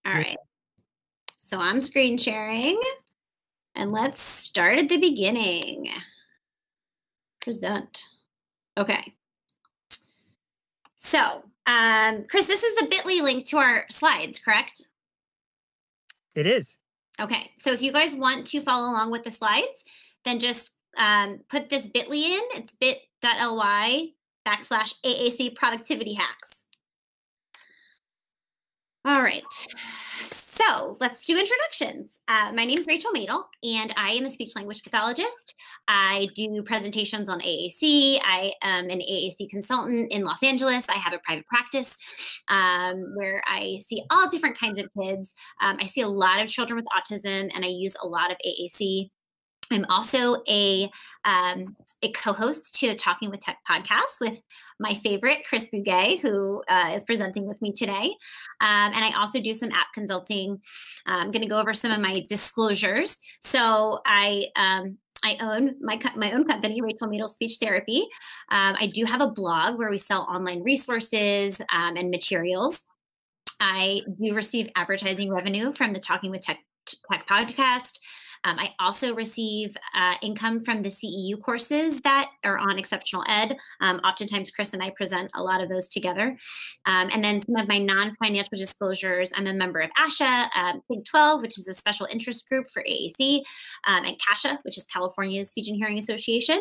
[0.06, 0.38] All right.
[1.36, 2.80] So I'm screen sharing
[3.74, 5.88] and let's start at the beginning.
[7.40, 8.04] Present.
[8.76, 9.14] Okay.
[10.96, 14.88] So um, Chris, this is the bit.ly link to our slides, correct?
[16.34, 16.78] It is.
[17.20, 19.84] Okay, so if you guys want to follow along with the slides,
[20.24, 22.40] then just um, put this bit.ly in.
[22.54, 24.08] It's bit.ly
[24.46, 26.64] backslash AAC productivity hacks.
[29.04, 29.44] All right,
[30.60, 32.18] so let's do introductions.
[32.28, 35.54] Uh, my name is Rachel Madel, and I am a speech language pathologist.
[35.88, 38.20] I do presentations on AAC.
[38.22, 40.86] I am an AAC consultant in Los Angeles.
[40.88, 41.96] I have a private practice
[42.48, 45.34] um, where I see all different kinds of kids.
[45.62, 48.36] Um, I see a lot of children with autism, and I use a lot of
[48.46, 49.10] AAC.
[49.70, 50.90] I'm also a
[51.24, 54.42] um, a co-host to Talking with Tech podcast with
[54.78, 58.14] my favorite Chris Bugay, who uh, is presenting with me today,
[58.60, 60.58] um, and I also do some app consulting.
[61.08, 63.18] Uh, I'm going to go over some of my disclosures.
[63.42, 68.06] So I um, I own my my own company, Rachel Madel Speech Therapy.
[68.50, 72.84] Um, I do have a blog where we sell online resources um, and materials.
[73.60, 76.58] I do receive advertising revenue from the Talking with Tech,
[77.10, 77.98] Tech podcast.
[78.44, 83.56] Um, I also receive uh, income from the CEU courses that are on Exceptional Ed.
[83.80, 86.36] Um, oftentimes, Chris and I present a lot of those together.
[86.86, 90.82] Um, and then some of my non financial disclosures I'm a member of ASHA, um,
[90.90, 93.42] SIG 12, which is a special interest group for AAC,
[93.86, 96.60] um, and CASHA, which is California's Speech and Hearing Association.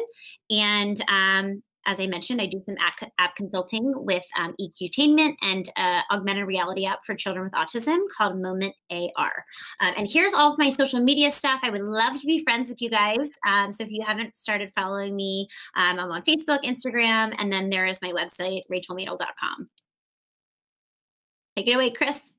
[0.50, 5.70] And um, as I mentioned, I do some app, app consulting with um, EQtainment and
[5.76, 9.46] uh, augmented reality app for children with autism called Moment AR.
[9.80, 11.62] Um, and here's all of my social media stuff.
[11.64, 13.30] I would love to be friends with you guys.
[13.48, 17.70] Um, so if you haven't started following me, um, I'm on Facebook, Instagram, and then
[17.70, 19.70] there is my website, rachelmadel.com.
[21.56, 22.34] Take it away, Chris.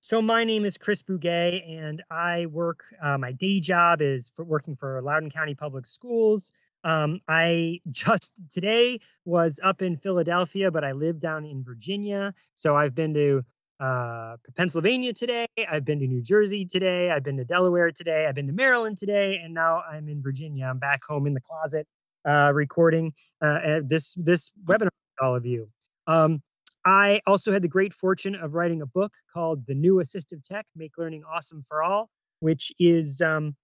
[0.00, 2.82] So my name is Chris Bugay, and I work.
[3.02, 6.50] Uh, my day job is for working for Loudoun County Public Schools.
[6.84, 12.34] Um, I just today was up in Philadelphia, but I live down in Virginia.
[12.54, 13.42] So I've been to
[13.80, 15.46] uh, Pennsylvania today.
[15.70, 17.10] I've been to New Jersey today.
[17.10, 18.26] I've been to Delaware today.
[18.26, 20.66] I've been to Maryland today, and now I'm in Virginia.
[20.66, 21.86] I'm back home in the closet
[22.28, 25.66] uh, recording uh, this this webinar with all of you.
[26.06, 26.42] Um,
[26.84, 30.66] I also had the great fortune of writing a book called "The New Assistive Tech:
[30.74, 32.10] Make Learning Awesome for All,"
[32.40, 33.54] which is um,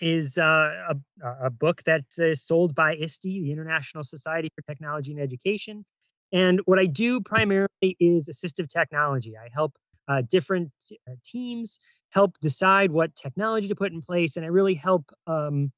[0.00, 5.12] is uh, a, a, book that is sold by ISTE, the International Society for Technology
[5.12, 5.84] and Education.
[6.32, 9.34] And what I do primarily is assistive technology.
[9.36, 9.74] I help
[10.08, 11.78] uh, different uh, teams
[12.10, 15.72] help decide what technology to put in place, and I really help um,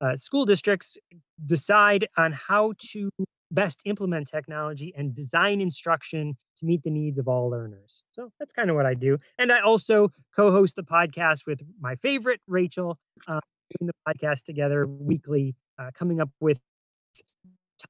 [0.00, 0.98] uh, school districts
[1.44, 3.10] decide on how to
[3.50, 8.04] best implement technology and design instruction to meet the needs of all learners.
[8.12, 9.18] So that's kind of what I do.
[9.38, 13.40] And I also co host the podcast with my favorite, Rachel, uh,
[13.80, 16.58] the podcast together weekly, uh, coming up with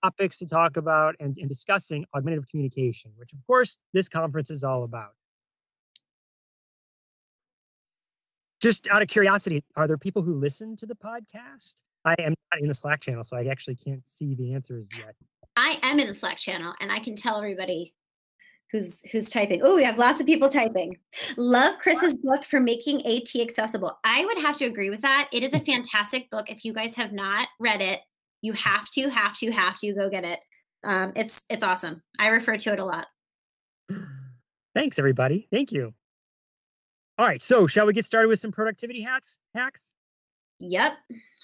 [0.03, 4.63] topics to talk about and, and discussing augmentative communication, which, of course, this conference is
[4.63, 5.13] all about.
[8.61, 11.83] Just out of curiosity, are there people who listen to the podcast?
[12.05, 15.15] I am not in the Slack channel, so I actually can't see the answers yet.
[15.57, 17.95] I am in the Slack channel and I can tell everybody
[18.71, 19.61] who's who's typing.
[19.63, 20.97] Oh, we have lots of people typing.
[21.37, 23.99] Love Chris's book for making AT accessible.
[24.05, 25.29] I would have to agree with that.
[25.33, 26.51] It is a fantastic book.
[26.51, 28.01] If you guys have not read it,
[28.43, 30.39] you have to, have to, have to go get it.
[30.85, 32.03] Um, it's it's awesome.
[32.19, 33.07] I refer to it a lot.
[34.75, 35.49] Thanks, everybody.
[35.51, 35.95] Thank you.
[37.19, 39.39] All right, so shall we get started with some productivity hacks?
[39.55, 39.93] Hacks.
[40.61, 40.93] Yep.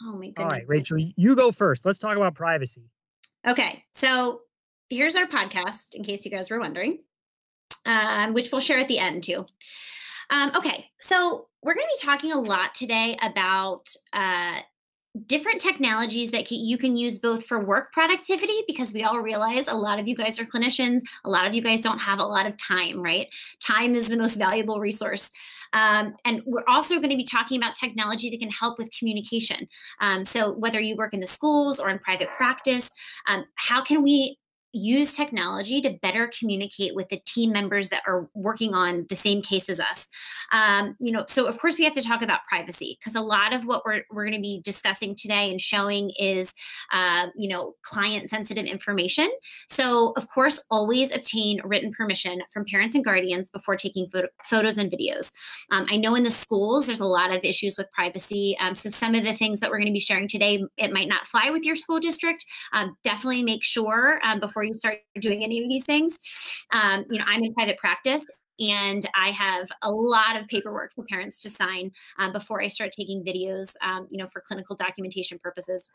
[0.04, 0.34] Oh my goodness.
[0.38, 1.84] All right, Rachel, you go first.
[1.84, 2.90] Let's talk about privacy.
[3.46, 4.40] Okay, so
[4.88, 7.00] here's our podcast, in case you guys were wondering,
[7.86, 9.46] um, which we'll share at the end too.
[10.30, 14.58] Um, okay, so we're going to be talking a lot today about uh,
[15.26, 19.74] different technologies that you can use both for work productivity because we all realize a
[19.74, 22.44] lot of you guys are clinicians a lot of you guys don't have a lot
[22.44, 23.26] of time right
[23.58, 25.30] time is the most valuable resource
[25.72, 29.68] um, and we're also going to be talking about technology that can help with communication.
[30.00, 32.90] Um, so, whether you work in the schools or in private practice,
[33.26, 34.38] um, how can we
[34.72, 39.42] use technology to better communicate with the team members that are working on the same
[39.42, 40.08] case as us.
[40.52, 43.54] Um, you know, so of course we have to talk about privacy because a lot
[43.54, 46.52] of what we're, we're going to be discussing today and showing is,
[46.92, 49.30] uh, you know, client sensitive information.
[49.68, 54.78] So of course, always obtain written permission from parents and guardians before taking photo- photos
[54.78, 55.32] and videos.
[55.70, 58.56] Um, I know in the schools there's a lot of issues with privacy.
[58.60, 61.08] Um, so some of the things that we're going to be sharing today, it might
[61.08, 62.44] not fly with your school district.
[62.72, 66.18] Um, definitely make sure um, before you start doing any of these things.
[66.72, 68.24] Um, you know, I'm in private practice
[68.58, 72.90] and I have a lot of paperwork for parents to sign um, before I start
[72.98, 75.90] taking videos, um, you know, for clinical documentation purposes.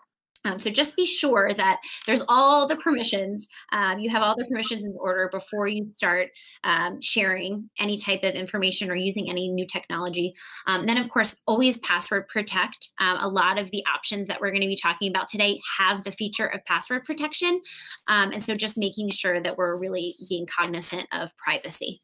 [0.46, 4.46] Um, so just be sure that there's all the permissions, um, you have all the
[4.46, 6.30] permissions in order before you start
[6.64, 10.34] um, sharing any type of information or using any new technology.
[10.68, 12.90] Um, then, of course, always password protect.
[13.00, 16.04] Um, a lot of the options that we're going to be talking about today have
[16.04, 17.60] the feature of password protection.
[18.08, 22.02] Um, and so just making sure that we're really being cognizant of privacy.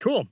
[0.00, 0.26] Cool.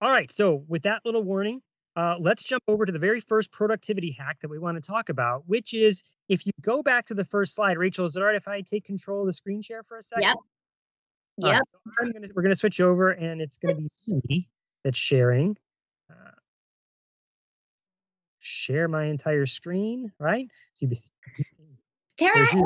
[0.00, 0.30] All right.
[0.30, 1.62] So with that little warning,
[1.94, 5.08] uh, let's jump over to the very first productivity hack that we want to talk
[5.08, 8.26] about, which is if you go back to the first slide, Rachel, is it all
[8.26, 10.22] right if I take control of the screen share for a second?
[10.22, 10.36] Yep.
[11.38, 11.52] Yep.
[11.52, 11.60] Right,
[12.06, 14.48] so gonna, we're going to switch over and it's going to be me
[14.84, 15.56] that's sharing.
[16.10, 16.30] Uh,
[18.38, 20.48] share my entire screen, right?
[20.74, 20.98] So be,
[22.18, 22.62] there I am.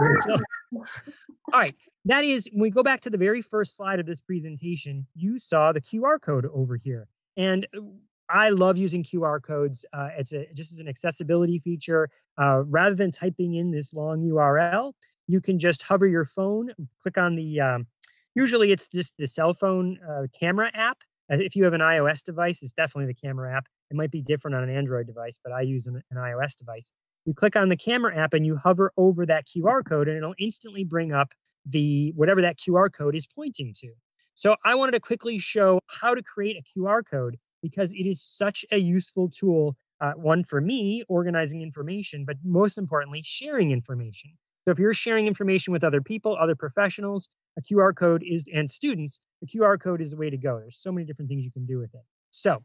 [1.53, 1.75] All right.
[2.05, 5.39] That is, when we go back to the very first slide of this presentation, you
[5.39, 7.09] saw the QR code over here.
[7.37, 7.81] And uh,
[8.29, 9.85] I love using QR codes.
[9.93, 12.11] Uh, it's a, just as an accessibility feature.
[12.39, 14.93] Uh, rather than typing in this long URL,
[15.27, 17.61] you can just hover your phone, click on the.
[17.61, 17.87] Um,
[18.35, 20.99] usually, it's just the cell phone uh, camera app.
[21.31, 23.67] Uh, if you have an iOS device, it's definitely the camera app.
[23.91, 26.93] It might be different on an Android device, but I use an, an iOS device.
[27.25, 30.35] You click on the camera app and you hover over that QR code, and it'll
[30.39, 31.33] instantly bring up
[31.65, 33.93] the whatever that QR code is pointing to.
[34.35, 38.23] So I wanted to quickly show how to create a QR code because it is
[38.23, 39.77] such a useful tool.
[39.99, 44.31] Uh, one for me, organizing information, but most importantly, sharing information.
[44.65, 48.71] So if you're sharing information with other people, other professionals, a QR code is, and
[48.71, 50.59] students, the QR code is the way to go.
[50.59, 52.03] There's so many different things you can do with it.
[52.31, 52.63] So,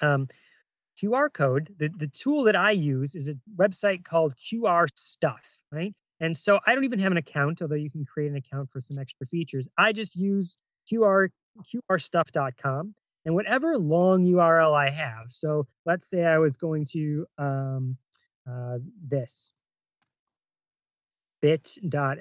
[0.00, 0.28] um,
[1.02, 5.92] QR code, the, the tool that I use is a website called QR Stuff, right?
[6.20, 8.80] And so I don't even have an account, although you can create an account for
[8.80, 9.66] some extra features.
[9.76, 10.56] I just use
[10.90, 11.28] QR
[11.64, 12.94] qrstuff.com
[13.26, 15.26] and whatever long URL I have.
[15.28, 17.96] So let's say I was going to um,
[18.48, 19.52] uh, this
[21.42, 22.18] bit dot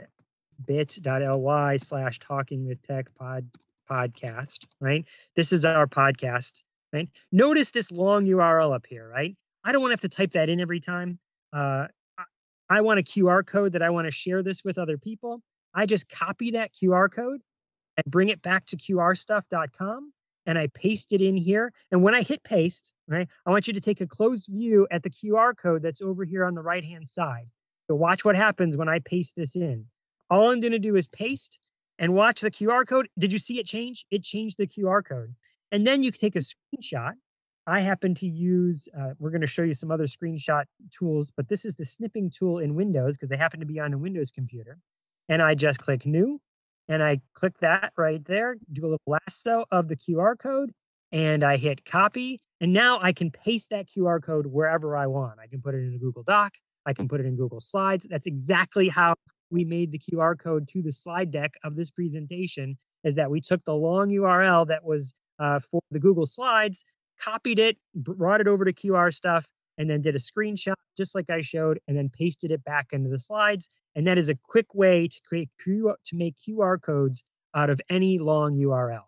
[0.66, 3.48] bit.ly slash talking with tech pod
[3.90, 5.06] podcast, right?
[5.36, 7.08] This is our podcast, right?
[7.32, 9.36] Notice this long URL up here, right?
[9.64, 11.20] I don't want to have to type that in every time.
[11.54, 11.88] Uh,
[12.68, 15.42] I want a QR code that I want to share this with other people.
[15.76, 17.42] I just copy that QR code
[17.96, 20.14] and bring it back to qrstuff.com
[20.46, 21.72] and I paste it in here.
[21.92, 25.04] And when I hit paste, right, I want you to take a close view at
[25.04, 27.48] the QR code that's over here on the right hand side.
[27.88, 29.86] So watch what happens when I paste this in.
[30.30, 31.60] All I'm going to do is paste
[32.00, 33.08] and watch the QR code.
[33.18, 34.06] Did you see it change?
[34.10, 35.36] It changed the QR code.
[35.72, 37.14] And then you can take a screenshot
[37.68, 41.50] I happen to use, uh, we're going to show you some other screenshot tools, but
[41.50, 44.30] this is the snipping tool in Windows because they happen to be on a Windows
[44.30, 44.78] computer.
[45.28, 46.40] And I just click new
[46.88, 50.72] and I click that right there, do a little lasso of the QR code,
[51.12, 52.42] and I hit copy.
[52.62, 55.40] And now I can paste that QR code wherever I want.
[55.44, 56.54] I can put it in a Google Doc,
[56.86, 58.08] I can put it in Google Slides.
[58.10, 59.16] That's exactly how
[59.50, 63.42] we made the QR code to the slide deck of this presentation is that we
[63.42, 66.84] took the long URL that was uh, for the Google Slides
[67.20, 71.30] copied it, brought it over to QR stuff, and then did a screenshot just like
[71.30, 73.70] I showed, and then pasted it back into the slides.
[73.96, 78.20] And that is a quick way to create to make QR codes out of any
[78.20, 79.04] long URL.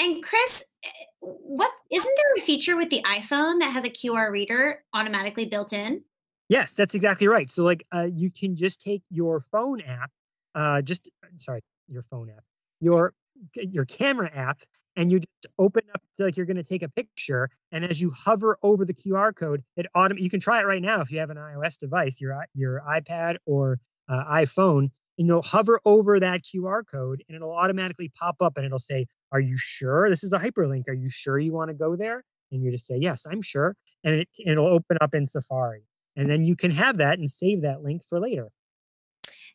[0.00, 0.88] And Chris, eh,
[1.20, 5.72] what isn't there a feature with the iPhone that has a QR reader automatically built
[5.72, 6.02] in?
[6.48, 7.50] Yes, that's exactly right.
[7.50, 10.10] So like uh, you can just take your phone app,
[10.54, 11.08] uh, just
[11.38, 12.44] sorry, your phone app,
[12.80, 13.14] your
[13.54, 14.62] your camera app
[14.96, 18.00] and you just open up to like you're going to take a picture and as
[18.00, 21.10] you hover over the qr code it autom- you can try it right now if
[21.10, 23.78] you have an ios device your your ipad or
[24.08, 28.66] uh, iphone and you'll hover over that qr code and it'll automatically pop up and
[28.66, 30.86] it'll say are you sure this is a hyperlink?
[30.88, 32.22] Are you sure you want to go there?
[32.50, 35.84] And you just say yes i'm sure and it, it'll open up in safari
[36.16, 38.48] and then you can have that and save that link for later.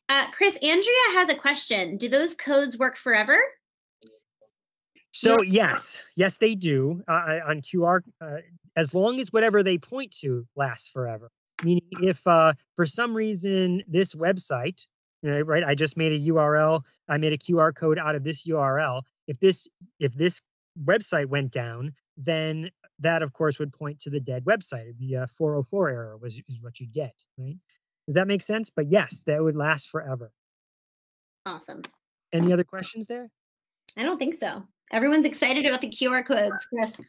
[0.09, 1.97] Uh, chris andrea has a question.
[1.97, 3.37] Do those codes work forever
[5.17, 8.01] so yes, yes, they do uh, on QR.
[8.21, 8.37] Uh,
[8.75, 11.31] as long as whatever they point to lasts forever.
[11.63, 14.85] Meaning, if uh, for some reason this website,
[15.23, 19.01] right, I just made a URL, I made a QR code out of this URL.
[19.27, 19.67] If this
[19.99, 20.39] if this
[20.85, 24.95] website went down, then that of course would point to the dead website.
[24.99, 27.57] The uh, 404 error was is what you'd get, right?
[28.07, 28.69] Does that make sense?
[28.69, 30.31] But yes, that would last forever.
[31.47, 31.81] Awesome.
[32.31, 33.31] Any other questions there?
[33.97, 34.63] I don't think so.
[34.91, 36.99] Everyone's excited about the QR codes, Chris.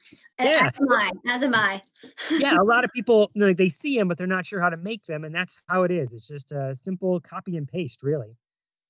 [0.40, 0.70] Yeah.
[0.74, 1.10] As am I.
[1.28, 1.80] As am I.
[2.38, 4.76] yeah, a lot of people like they see them, but they're not sure how to
[4.76, 6.12] make them, and that's how it is.
[6.12, 8.36] It's just a simple copy and paste, really.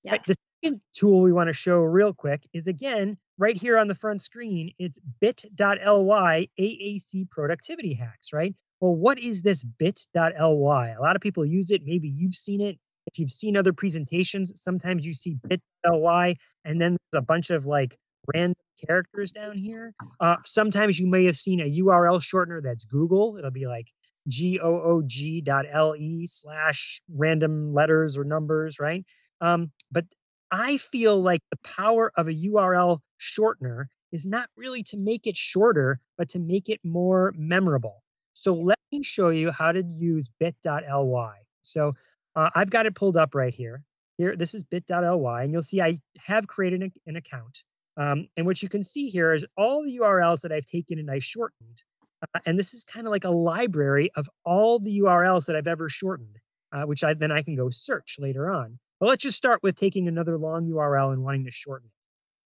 [0.04, 0.16] Yeah.
[0.26, 3.94] The second tool we want to show real quick is again right here on the
[3.94, 4.72] front screen.
[4.78, 8.54] It's bit.ly AAC productivity hacks, right?
[8.80, 10.88] Well, what is this bit.ly?
[10.88, 11.82] A lot of people use it.
[11.84, 12.78] Maybe you've seen it.
[13.06, 17.66] If you've seen other presentations, sometimes you see bit.ly and then there's a bunch of
[17.66, 17.96] like
[18.34, 18.54] random
[18.86, 19.94] characters down here.
[20.20, 23.36] Uh, sometimes you may have seen a URL shortener that's Google.
[23.38, 23.88] It'll be like
[24.28, 29.04] G-O-O-G dot L-E slash random letters or numbers, right?
[29.40, 30.04] Um, but
[30.50, 35.36] I feel like the power of a URL shortener is not really to make it
[35.36, 38.02] shorter, but to make it more memorable.
[38.32, 41.34] So let me show you how to use bit.ly.
[41.62, 41.92] So
[42.36, 43.82] uh, I've got it pulled up right here.
[44.16, 47.64] Here, this is bit.ly, and you'll see I have created an, an account.
[47.98, 51.10] Um, and what you can see here is all the URLs that I've taken and
[51.10, 51.82] I shortened.
[52.22, 55.66] Uh, and this is kind of like a library of all the URLs that I've
[55.66, 56.38] ever shortened,
[56.72, 58.78] uh, which I then I can go search later on.
[59.00, 61.92] But let's just start with taking another long URL and wanting to shorten it.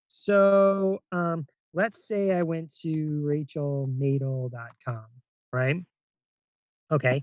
[0.08, 5.06] So um, let's say I went to rachelmadel.com,
[5.52, 5.76] right?
[6.90, 7.22] Okay.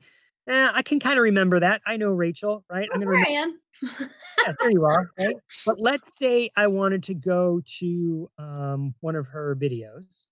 [0.49, 1.81] Eh, I can kind of remember that.
[1.85, 2.89] I know Rachel, right?
[2.91, 3.29] I'm gonna remember.
[3.29, 3.59] I am.
[4.47, 5.12] yeah, there you are.
[5.19, 5.35] Right?
[5.63, 10.25] But let's say I wanted to go to um, one of her videos,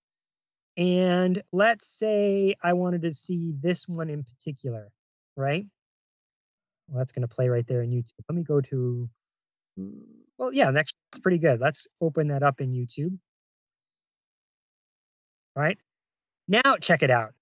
[0.76, 4.90] and let's say I wanted to see this one in particular,
[5.36, 5.66] right?
[6.88, 8.14] Well, that's going to play right there in YouTube.
[8.28, 9.08] Let me go to.
[10.36, 11.60] Well, yeah, that's pretty good.
[11.60, 13.16] Let's open that up in YouTube.
[15.54, 15.78] All right.
[16.48, 17.34] Now check it out.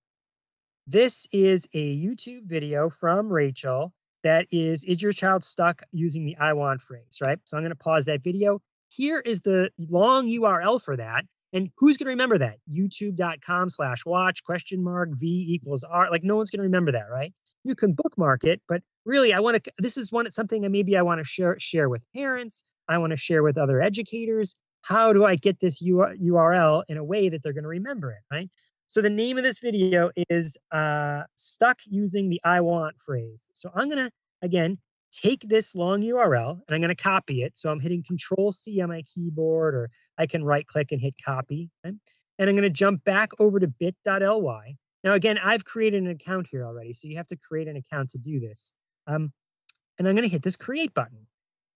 [0.88, 6.37] This is a YouTube video from Rachel that is, is your child stuck using the
[6.37, 7.40] I want phrase, right?
[7.42, 8.61] So I'm going to pause that video.
[8.87, 11.25] Here is the long URL for that.
[11.53, 12.59] And who's going to remember that?
[12.72, 16.09] YouTube.com slash watch question mark V equals R.
[16.09, 17.35] Like no one's going to remember that, right?
[17.64, 20.96] You can bookmark it, but really I want to, this is one, something that maybe
[20.96, 22.62] I want to share, share with parents.
[22.88, 24.55] I want to share with other educators.
[24.83, 28.22] How do I get this URL in a way that they're going to remember it,
[28.31, 28.49] right?
[28.88, 33.51] So the name of this video is uh, stuck using the I want phrase.
[33.53, 34.11] So I'm going to,
[34.43, 34.78] again,
[35.12, 37.59] take this long URL and I'm going to copy it.
[37.59, 41.14] So I'm hitting control C on my keyboard or I can right click and hit
[41.24, 41.70] copy.
[41.84, 41.97] Okay?
[42.39, 44.76] And I'm going to jump back over to bit.ly.
[45.03, 46.93] Now, again, I've created an account here already.
[46.93, 48.72] So you have to create an account to do this.
[49.07, 49.32] Um,
[49.99, 51.26] and I'm going to hit this create button.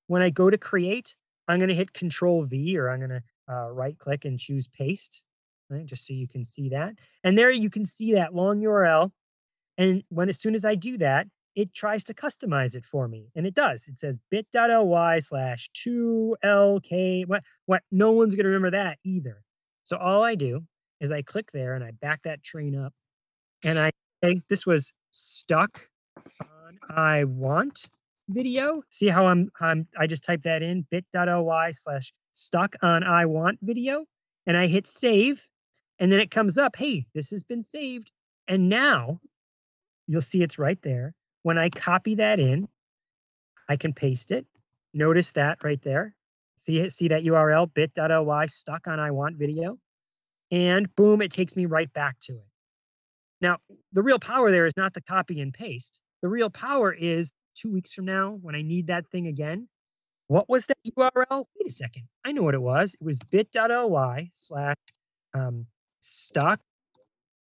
[0.06, 1.16] When I go to create,
[1.48, 4.68] I'm going to hit control V or I'm going to uh, right click and choose
[4.68, 5.24] paste
[5.70, 5.86] right?
[5.86, 6.94] Just so you can see that.
[7.24, 9.12] And there you can see that long URL.
[9.78, 13.30] And when as soon as I do that, it tries to customize it for me.
[13.34, 13.86] And it does.
[13.88, 17.26] It says bit.ly slash 2lk.
[17.26, 19.42] What what no one's gonna remember that either.
[19.82, 20.64] So all I do
[21.00, 22.94] is I click there and I back that train up
[23.64, 23.90] and I
[24.48, 25.88] this was stuck
[26.40, 27.88] on I want
[28.28, 28.82] video.
[28.90, 33.58] See how I'm, I'm I just type that in bit.ly slash stuck on I want
[33.62, 34.04] video
[34.46, 35.46] and I hit save
[36.00, 38.10] and then it comes up, hey, this has been saved.
[38.48, 39.20] And now
[40.06, 41.14] you'll see it's right there.
[41.42, 42.68] When I copy that in,
[43.68, 44.46] I can paste it.
[44.94, 46.16] Notice that right there.
[46.56, 49.78] See see that URL bit.ly stuck on I want video.
[50.50, 52.46] And boom, it takes me right back to it.
[53.40, 53.58] Now,
[53.92, 56.00] the real power there is not the copy and paste.
[56.22, 59.68] The real power is two weeks from now when I need that thing again.
[60.26, 61.44] What was that URL?
[61.58, 62.08] Wait a second.
[62.24, 62.94] I know what it was.
[62.94, 64.76] It was bit.ly slash
[65.34, 65.66] um,
[66.00, 66.60] stuck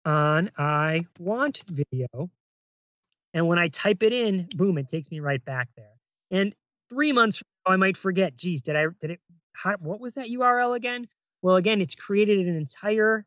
[0.05, 2.31] on I want video.
[3.35, 5.93] And when I type it in, boom, it takes me right back there.
[6.31, 6.55] And
[6.89, 9.21] three months from now, I might forget, geez, did I, did it,
[9.53, 11.09] how, what was that URL again?
[11.43, 13.27] Well, again, it's created an entire,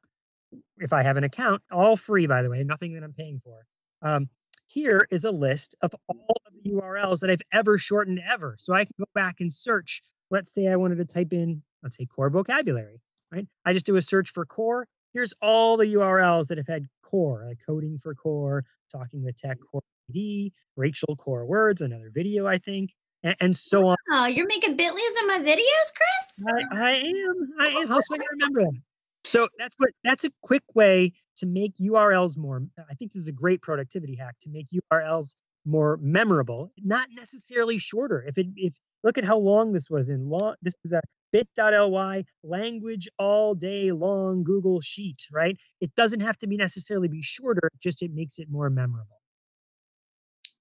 [0.77, 3.65] if I have an account, all free, by the way, nothing that I'm paying for.
[4.01, 4.29] Um,
[4.65, 8.55] here is a list of all of the URLs that I've ever shortened ever.
[8.57, 10.01] So I can go back and search.
[10.31, 13.01] Let's say I wanted to type in, let's say core vocabulary,
[13.31, 13.47] right?
[13.65, 14.87] I just do a search for core.
[15.13, 19.57] Here's all the URLs that have had core, like coding for core, talking with tech
[19.57, 19.71] mm.
[19.71, 19.81] core
[20.11, 22.93] PD, Rachel core words, another video, I think,
[23.23, 23.97] and, and so on.
[24.11, 26.45] Oh, you're making bitlies in my videos, Chris?
[26.47, 27.49] I, I am.
[27.59, 27.87] I am.
[27.87, 28.83] How else am I going to remember them?
[29.25, 32.61] So that's what that's a quick way to make URLs more.
[32.89, 35.35] I think this is a great productivity hack to make URLs
[35.65, 38.23] more memorable, not necessarily shorter.
[38.27, 41.01] If it if look at how long this was in long, this is a
[41.31, 45.57] bit.ly language all day long Google sheet, right?
[45.81, 49.21] It doesn't have to be necessarily be shorter, just it makes it more memorable.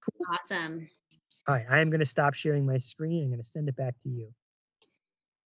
[0.01, 0.25] Cool.
[0.33, 0.87] Awesome.
[1.47, 3.23] All right, I am going to stop sharing my screen.
[3.23, 4.33] I'm going to send it back to you.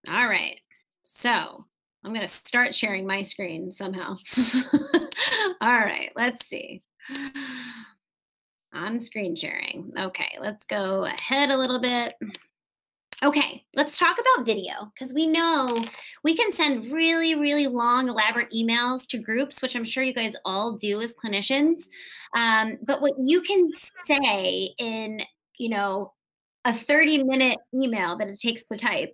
[0.09, 0.59] All right.
[1.01, 1.65] So
[2.03, 4.17] I'm going to start sharing my screen somehow.
[5.61, 6.81] All right, let's see.
[8.73, 9.93] I'm screen sharing.
[9.97, 12.15] Okay, let's go ahead a little bit.
[13.23, 15.81] Okay, let's talk about video because we know
[16.25, 20.35] we can send really, really long, elaborate emails to groups, which I'm sure you guys
[20.43, 21.83] all do as clinicians.
[22.35, 23.69] Um, but what you can
[24.03, 25.21] say in,
[25.57, 26.11] you know,
[26.65, 29.13] a 30 minute email that it takes to type,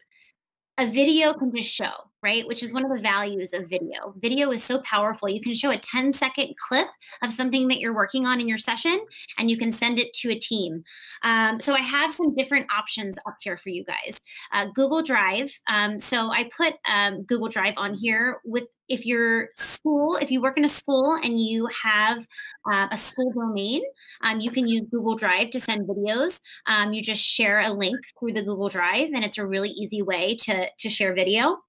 [0.80, 2.48] a video can just show right?
[2.48, 4.14] Which is one of the values of video.
[4.20, 5.30] Video is so powerful.
[5.30, 6.88] You can show a 10 second clip
[7.24, 9.00] of something that you're working on in your session
[9.38, 10.84] and you can send it to a team.
[11.24, 14.22] Um, so I have some different options up here for you guys.
[14.52, 15.52] Uh, Google Drive.
[15.68, 20.42] Um, so I put um, Google Drive on here with if your school, if you
[20.42, 22.26] work in a school and you have
[22.70, 23.84] uh, a school domain,
[24.24, 26.42] um, you can use Google Drive to send videos.
[26.66, 30.02] Um, you just share a link through the Google Drive, and it's a really easy
[30.02, 31.60] way to, to share video.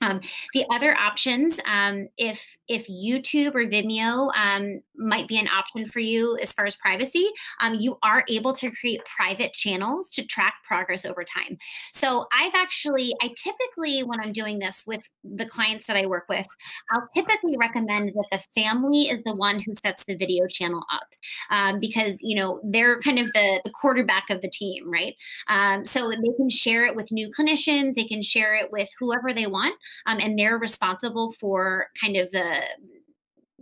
[0.00, 0.20] Um,
[0.54, 6.00] the other options, um, if if YouTube or Vimeo um, might be an option for
[6.00, 7.28] you as far as privacy,
[7.60, 11.56] um, you are able to create private channels to track progress over time.
[11.92, 16.24] So I've actually, I typically when I'm doing this with the clients that I work
[16.28, 16.46] with,
[16.92, 21.08] I'll typically recommend that the family is the one who sets the video channel up
[21.50, 25.14] um, because you know they're kind of the the quarterback of the team, right?
[25.48, 29.32] Um, so they can share it with new clinicians, they can share it with whoever
[29.32, 29.74] they want
[30.06, 32.62] um, and they're responsible for kind of the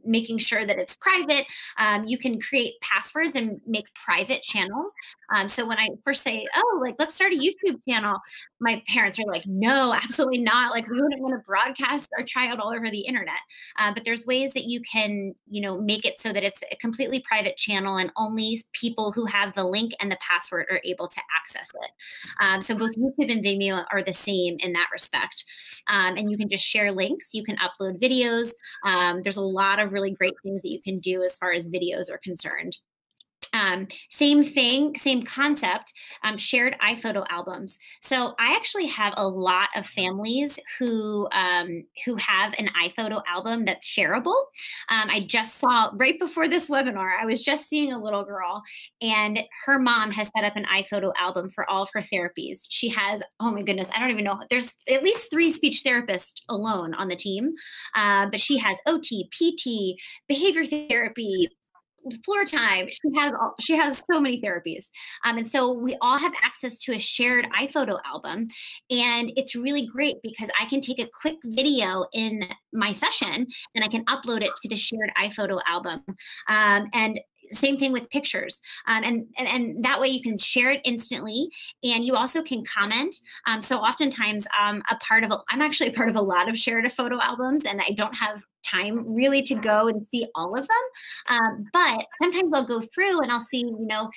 [0.07, 1.45] making sure that it's private.
[1.79, 4.93] Um, you can create passwords and make private channels.
[5.35, 8.19] Um, so when I first say, oh, like let's start a YouTube channel,
[8.61, 10.73] my parents are like, no, absolutely not.
[10.73, 13.39] Like we wouldn't want to broadcast our child all over the internet.
[13.79, 16.77] Uh, but there's ways that you can, you know, make it so that it's a
[16.77, 21.09] completely private channel and only people who have the link and the password are able
[21.09, 21.91] to access it.
[22.41, 25.45] Um, so both YouTube and Vimeo are the same in that respect.
[25.89, 27.31] Um, and you can just share links.
[27.33, 28.51] You can upload videos.
[28.85, 31.71] Um, there's a lot of really great things that you can do as far as
[31.71, 32.77] videos are concerned.
[33.57, 35.93] Um, same thing, same concept,
[36.23, 37.79] um, shared iPhoto albums.
[38.01, 43.65] So I actually have a lot of families who um, who have an iPhoto album
[43.65, 44.37] that's shareable.
[44.91, 48.63] Um, I just saw right before this webinar, I was just seeing a little girl,
[49.01, 52.67] and her mom has set up an iPhoto album for all of her therapies.
[52.69, 54.41] She has, oh my goodness, I don't even know.
[54.51, 57.55] There's at least three speech therapists alone on the team,
[57.95, 61.49] uh, but she has OT, PT, behavior therapy,
[62.25, 62.89] floor time.
[62.89, 64.91] She has all, she has so many therapies,
[65.25, 68.49] um, and so we all have access to a shared iPhoto album,
[68.91, 73.85] and it's really great because I can take a quick video in my session and
[73.85, 76.03] I can upload it to the shared iPhoto album,
[76.49, 77.21] um, and
[77.53, 81.49] same thing with pictures um, and, and, and that way you can share it instantly
[81.83, 83.17] and you also can comment
[83.47, 86.49] um, so oftentimes um, a part of a, i'm actually a part of a lot
[86.49, 90.59] of shared photo albums and i don't have time really to go and see all
[90.59, 90.77] of them.
[91.29, 94.11] Um, but sometimes I'll go through and I'll see, you know,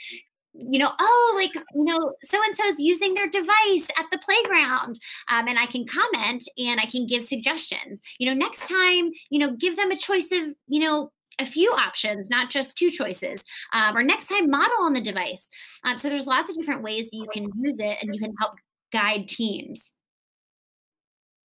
[0.54, 5.00] you know, oh, like, you know, so and so's using their device at the playground.
[5.30, 8.02] Um, and I can comment and I can give suggestions.
[8.18, 11.72] You know, next time, you know, give them a choice of, you know, a few
[11.72, 13.44] options, not just two choices.
[13.74, 15.50] Um, or next time, model on the device.
[15.84, 18.34] Um, so there's lots of different ways that you can use it and you can
[18.40, 18.56] help
[18.92, 19.92] guide teams.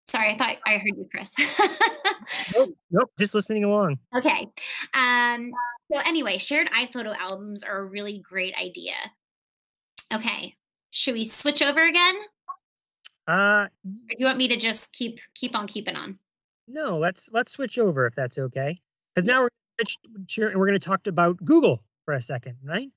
[0.07, 1.31] Sorry, I thought I heard you, Chris.
[2.55, 3.99] nope, nope, just listening along.
[4.15, 4.47] Okay.
[4.93, 5.51] Um,
[5.91, 8.93] so anyway, shared iPhoto albums are a really great idea.
[10.13, 10.55] Okay.
[10.91, 12.15] Should we switch over again?
[13.27, 16.19] Uh Or do you want me to just keep keep on keeping on?
[16.67, 18.79] no, let's let's switch over if that's okay.
[19.13, 19.49] Because now we're
[19.87, 19.97] switch
[20.35, 22.89] to- we're going to talk about Google for a second, right?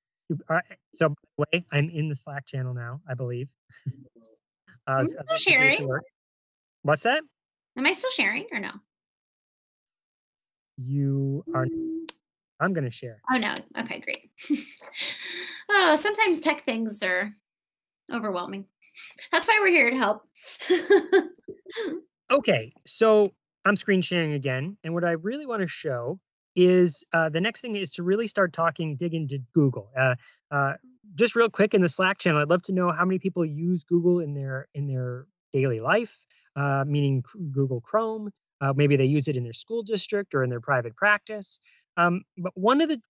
[0.97, 1.15] So, by
[1.53, 3.49] the way, I'm in the Slack channel now, I believe.
[4.89, 6.01] Uh, I'm as- still I do sharing.
[6.83, 7.21] What's that?
[7.77, 8.71] Am I still sharing or no?
[10.77, 11.67] You are.
[11.67, 12.09] Mm,
[12.61, 13.21] I'm going to share.
[13.29, 13.53] Oh no.
[13.81, 14.31] Okay, great.
[15.71, 17.35] oh, sometimes tech things are
[18.13, 18.67] overwhelming.
[19.33, 20.23] That's why we're here to help.
[22.29, 23.33] Okay, so
[23.65, 26.19] I'm screen sharing again, and what I really want to show
[26.57, 29.91] is uh, the next thing is to really start talking, dig into Google.
[29.97, 30.15] Uh,
[30.51, 30.73] uh,
[31.15, 33.85] just real quick in the Slack channel, I'd love to know how many people use
[33.85, 36.19] Google in their in their daily life,
[36.57, 38.31] uh, meaning Google Chrome.
[38.61, 41.61] Uh, maybe they use it in their school district or in their private practice.
[41.99, 43.01] Um, but one of the,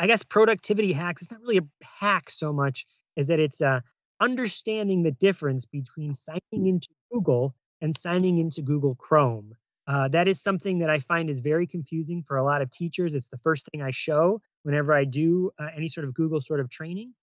[0.00, 2.86] I guess, productivity hacks is not really a hack so much
[3.16, 3.80] is that it's uh,
[4.20, 9.56] understanding the difference between signing into Google and signing into Google Chrome.
[9.86, 13.14] Uh, that is something that I find is very confusing for a lot of teachers.
[13.14, 16.60] It's the first thing I show whenever I do uh, any sort of Google sort
[16.60, 17.14] of training.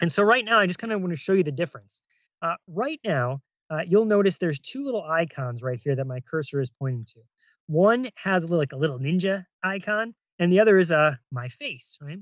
[0.00, 2.02] And so right now, I just kind of want to show you the difference.
[2.42, 6.60] Uh, right now, uh, you'll notice there's two little icons right here that my cursor
[6.60, 7.20] is pointing to.
[7.66, 11.48] One has a little, like a little ninja icon, and the other is uh, my
[11.48, 12.18] face, right?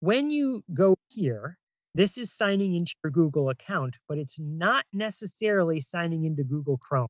[0.00, 1.58] When you go here,
[1.94, 7.08] this is signing into your Google account, but it's not necessarily signing into Google Chrome,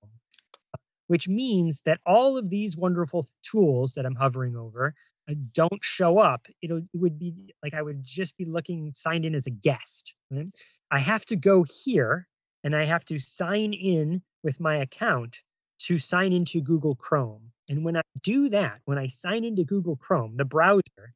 [1.09, 4.95] which means that all of these wonderful tools that I'm hovering over
[5.29, 6.47] uh, don't show up.
[6.63, 10.15] It'll, it would be like I would just be looking signed in as a guest.
[10.31, 10.49] right?
[10.91, 12.29] I have to go here
[12.65, 15.43] and I have to sign in with my account
[15.81, 17.53] to sign into Google Chrome.
[17.69, 21.15] And when I do that, when I sign into Google Chrome, the browser,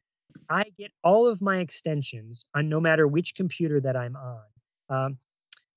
[0.49, 4.43] I get all of my extensions on no matter which computer that I'm on.
[4.89, 5.19] Um,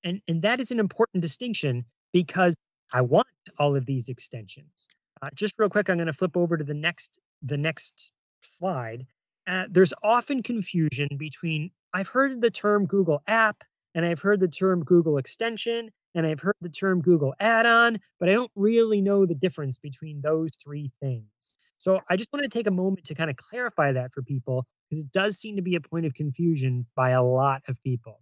[0.03, 2.55] and, and that is an important distinction because
[2.93, 4.87] I want all of these extensions.
[5.21, 9.05] Uh, just real quick, I'm going to flip over to the next the next slide.
[9.47, 14.47] Uh, there's often confusion between I've heard the term Google App and I've heard the
[14.47, 19.25] term Google Extension and I've heard the term Google Add-on, but I don't really know
[19.25, 21.53] the difference between those three things.
[21.77, 24.65] So I just want to take a moment to kind of clarify that for people
[24.89, 28.21] because it does seem to be a point of confusion by a lot of people.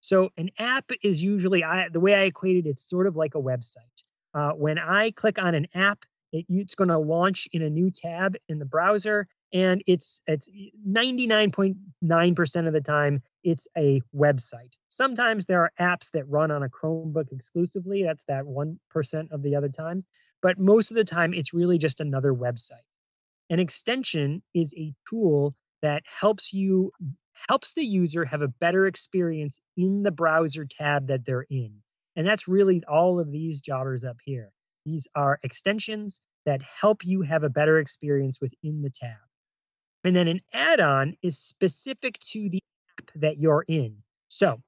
[0.00, 2.68] So an app is usually I, the way I equate it.
[2.68, 4.03] It's sort of like a website.
[4.34, 7.90] Uh, when I click on an app, it, it's going to launch in a new
[7.90, 10.50] tab in the browser, and it's it's
[10.86, 14.72] 99.9% of the time it's a website.
[14.88, 18.02] Sometimes there are apps that run on a Chromebook exclusively.
[18.02, 20.06] That's that 1% of the other times.
[20.42, 22.88] But most of the time, it's really just another website.
[23.50, 26.90] An extension is a tool that helps you
[27.48, 31.82] helps the user have a better experience in the browser tab that they're in.
[32.16, 34.52] And that's really all of these jobbers up here.
[34.86, 39.16] These are extensions that help you have a better experience within the tab.
[40.04, 42.60] And then an add-on is specific to the
[42.98, 44.02] app that you're in.
[44.28, 44.60] So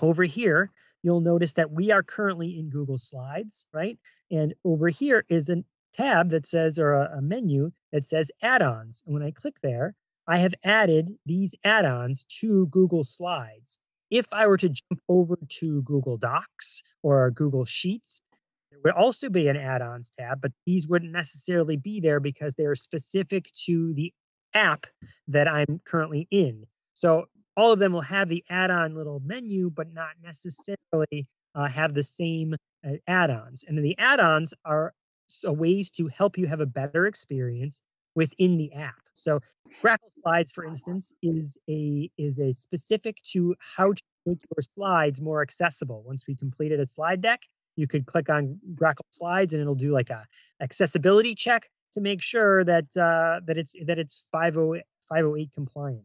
[0.00, 3.98] over here, you'll notice that we are currently in Google Slides, right?
[4.30, 5.64] And over here is a
[5.94, 9.02] tab that says, or a, a menu that says add-ons.
[9.06, 9.94] And when I click there,
[10.26, 13.78] I have added these add-ons to Google Slides.
[14.10, 18.22] If I were to jump over to Google Docs or Google Sheets,
[18.70, 22.64] there would also be an add-ons tab, but these wouldn't necessarily be there because they
[22.64, 24.12] are specific to the
[24.54, 24.86] app
[25.26, 26.64] that I'm currently in.
[26.94, 31.94] So all of them will have the add-on little menu, but not necessarily uh, have
[31.94, 32.54] the same
[32.86, 33.64] uh, add-ons.
[33.66, 34.94] And then the add-ons are
[35.26, 37.82] so ways to help you have a better experience
[38.18, 39.00] within the app.
[39.14, 39.38] So
[39.80, 45.22] Grackle Slides, for instance, is a is a specific to how to make your slides
[45.22, 46.02] more accessible.
[46.04, 47.42] Once we completed a slide deck,
[47.76, 50.26] you could click on Grackle Slides and it'll do like a
[50.60, 56.04] accessibility check to make sure that uh, that it's that it's 50 508 compliant,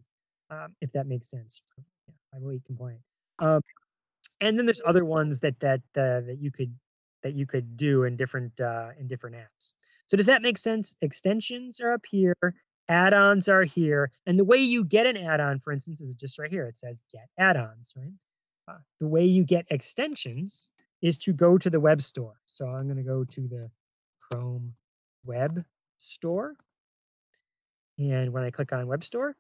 [0.52, 1.62] um, if that makes sense.
[2.08, 3.02] Yeah, 508 compliant.
[3.40, 3.62] Um,
[4.40, 6.76] and then there's other ones that that uh, that you could
[7.24, 9.72] that you could do in different uh, in different apps.
[10.08, 10.96] So does that make sense?
[11.02, 12.36] Extensions are up here,
[12.90, 16.52] add-ons are here, and the way you get an add-on, for instance, is just right
[16.52, 16.68] here.
[16.68, 18.14] It says get add-ons, right?
[18.68, 20.70] Uh, the way you get extensions
[21.02, 22.36] is to go to the web store.
[22.46, 23.70] So I'm going to go to the
[24.20, 24.74] Chrome
[25.26, 25.64] web
[25.98, 26.56] store.
[27.98, 29.36] And when I click on web store,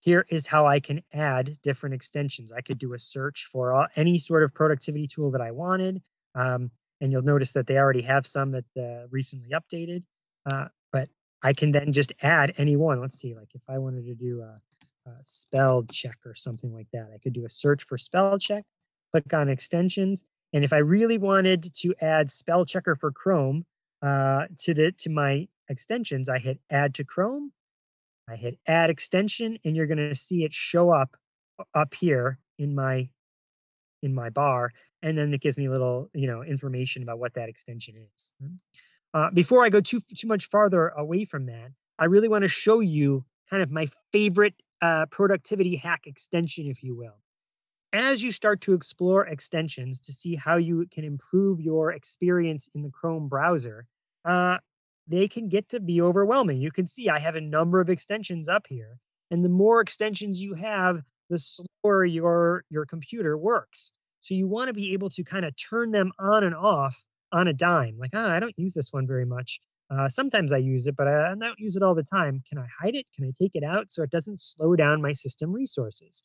[0.00, 2.52] here is how I can add different extensions.
[2.52, 6.02] I could do a search for any sort of productivity tool that I wanted.
[6.34, 6.70] Um,
[7.04, 10.02] and you'll notice that they already have some that uh, recently updated.
[10.50, 11.08] Uh, but
[11.42, 13.00] I can then just add any one.
[13.00, 14.60] Let's see, like if I wanted to do a,
[15.10, 18.64] a spell check or something like that, I could do a search for spell check,
[19.12, 20.24] click on extensions.
[20.54, 23.66] And if I really wanted to add spell checker for Chrome
[24.02, 27.52] uh, to the to my extensions, I hit add to Chrome
[28.28, 31.16] I hit add extension and you're going to see it show up
[31.74, 33.08] up here in my
[34.04, 34.70] in my bar
[35.02, 38.30] and then it gives me a little you know information about what that extension is
[38.42, 38.56] mm.
[39.14, 42.48] uh, before i go too too much farther away from that i really want to
[42.48, 47.18] show you kind of my favorite uh, productivity hack extension if you will
[47.92, 52.82] as you start to explore extensions to see how you can improve your experience in
[52.82, 53.86] the chrome browser
[54.24, 54.58] uh,
[55.06, 56.60] they can get to be overwhelming.
[56.60, 58.98] You can see I have a number of extensions up here.
[59.30, 63.92] And the more extensions you have, the slower your your computer works.
[64.20, 67.48] So you want to be able to kind of turn them on and off on
[67.48, 67.96] a dime.
[67.98, 69.60] Like, ah, I don't use this one very much.
[69.90, 72.42] Uh, sometimes I use it, but I, I don't use it all the time.
[72.48, 73.06] Can I hide it?
[73.14, 76.24] Can I take it out so it doesn't slow down my system resources?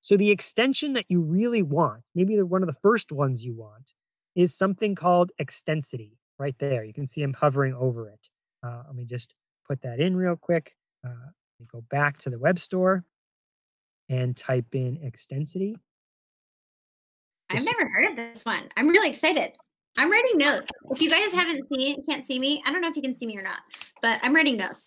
[0.00, 3.92] So the extension that you really want, maybe one of the first ones you want,
[4.34, 6.84] is something called Extensity right there.
[6.84, 8.28] You can see I'm hovering over it.
[8.64, 9.34] Uh, let me just
[9.66, 10.74] put that in real quick.
[11.04, 13.04] Uh, let me go back to the web store
[14.08, 15.76] and type in Extensity.
[17.50, 18.68] I've never heard of this one.
[18.76, 19.52] I'm really excited.
[19.98, 20.70] I'm writing notes.
[20.90, 22.62] If you guys haven't seen, can't see me.
[22.66, 23.60] I don't know if you can see me or not,
[24.02, 24.80] but I'm writing notes.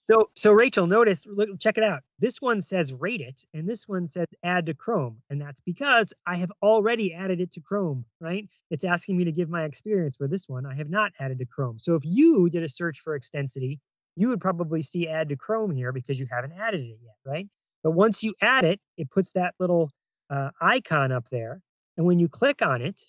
[0.00, 2.00] so so Rachel, notice look, check it out.
[2.18, 6.12] This one says rate it, and this one says add to Chrome, and that's because
[6.26, 8.04] I have already added it to Chrome.
[8.20, 8.48] Right?
[8.70, 10.18] It's asking me to give my experience.
[10.18, 11.78] Where this one I have not added to Chrome.
[11.78, 13.78] So if you did a search for Extensity,
[14.16, 17.48] you would probably see add to Chrome here because you haven't added it yet, right?
[17.82, 19.90] But once you add it, it puts that little
[20.30, 21.60] uh, icon up there,
[21.96, 23.00] and when you click on it,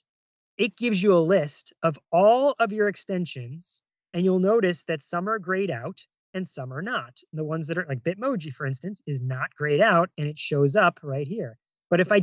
[0.57, 3.81] it gives you a list of all of your extensions
[4.13, 5.99] and you'll notice that some are grayed out
[6.33, 7.19] and some are not.
[7.33, 10.75] The ones that are like Bitmoji, for instance, is not grayed out and it shows
[10.75, 11.57] up right here.
[11.89, 12.21] But if I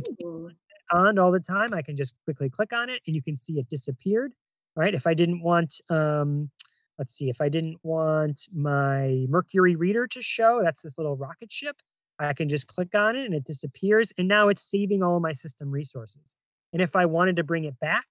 [0.91, 3.59] on all the time, I can just quickly click on it and you can see
[3.59, 4.33] it disappeared.
[4.75, 4.95] Right.
[4.95, 6.49] If I didn't want, um,
[6.97, 11.51] let's see, if I didn't want my Mercury reader to show, that's this little rocket
[11.51, 11.77] ship,
[12.19, 14.13] I can just click on it and it disappears.
[14.17, 16.35] And now it's saving all my system resources.
[16.71, 18.05] And if I wanted to bring it back,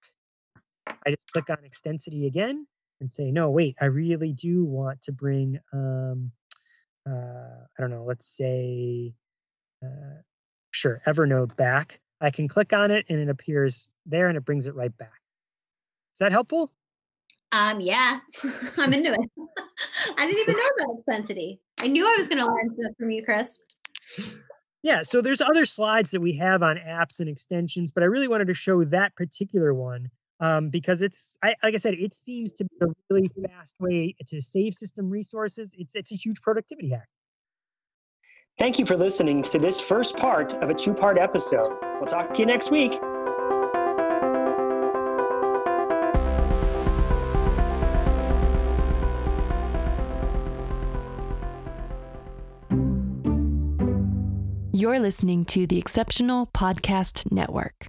[0.86, 2.66] I just click on Extensity again
[3.00, 6.32] and say, no, wait, I really do want to bring, um,
[7.08, 9.14] uh, I don't know, let's say,
[9.84, 10.22] uh,
[10.70, 12.00] sure, Evernote back.
[12.20, 15.20] I can click on it and it appears there and it brings it right back.
[16.14, 16.70] Is that helpful?
[17.53, 18.20] Um, yeah,
[18.78, 19.30] I'm into it.
[20.18, 21.59] I didn't even know about Extensity.
[21.78, 23.59] I knew I was going to learn stuff from you, Chris.
[24.82, 28.26] Yeah, so there's other slides that we have on apps and extensions, but I really
[28.26, 32.53] wanted to show that particular one um, because it's I, like I said, it seems
[32.55, 35.74] to be a really fast way to save system resources.
[35.78, 37.09] It's it's a huge productivity hack.
[38.59, 41.68] Thank you for listening to this first part of a two-part episode.
[41.94, 42.98] We'll talk to you next week.
[54.82, 57.86] You're listening to the Exceptional Podcast Network.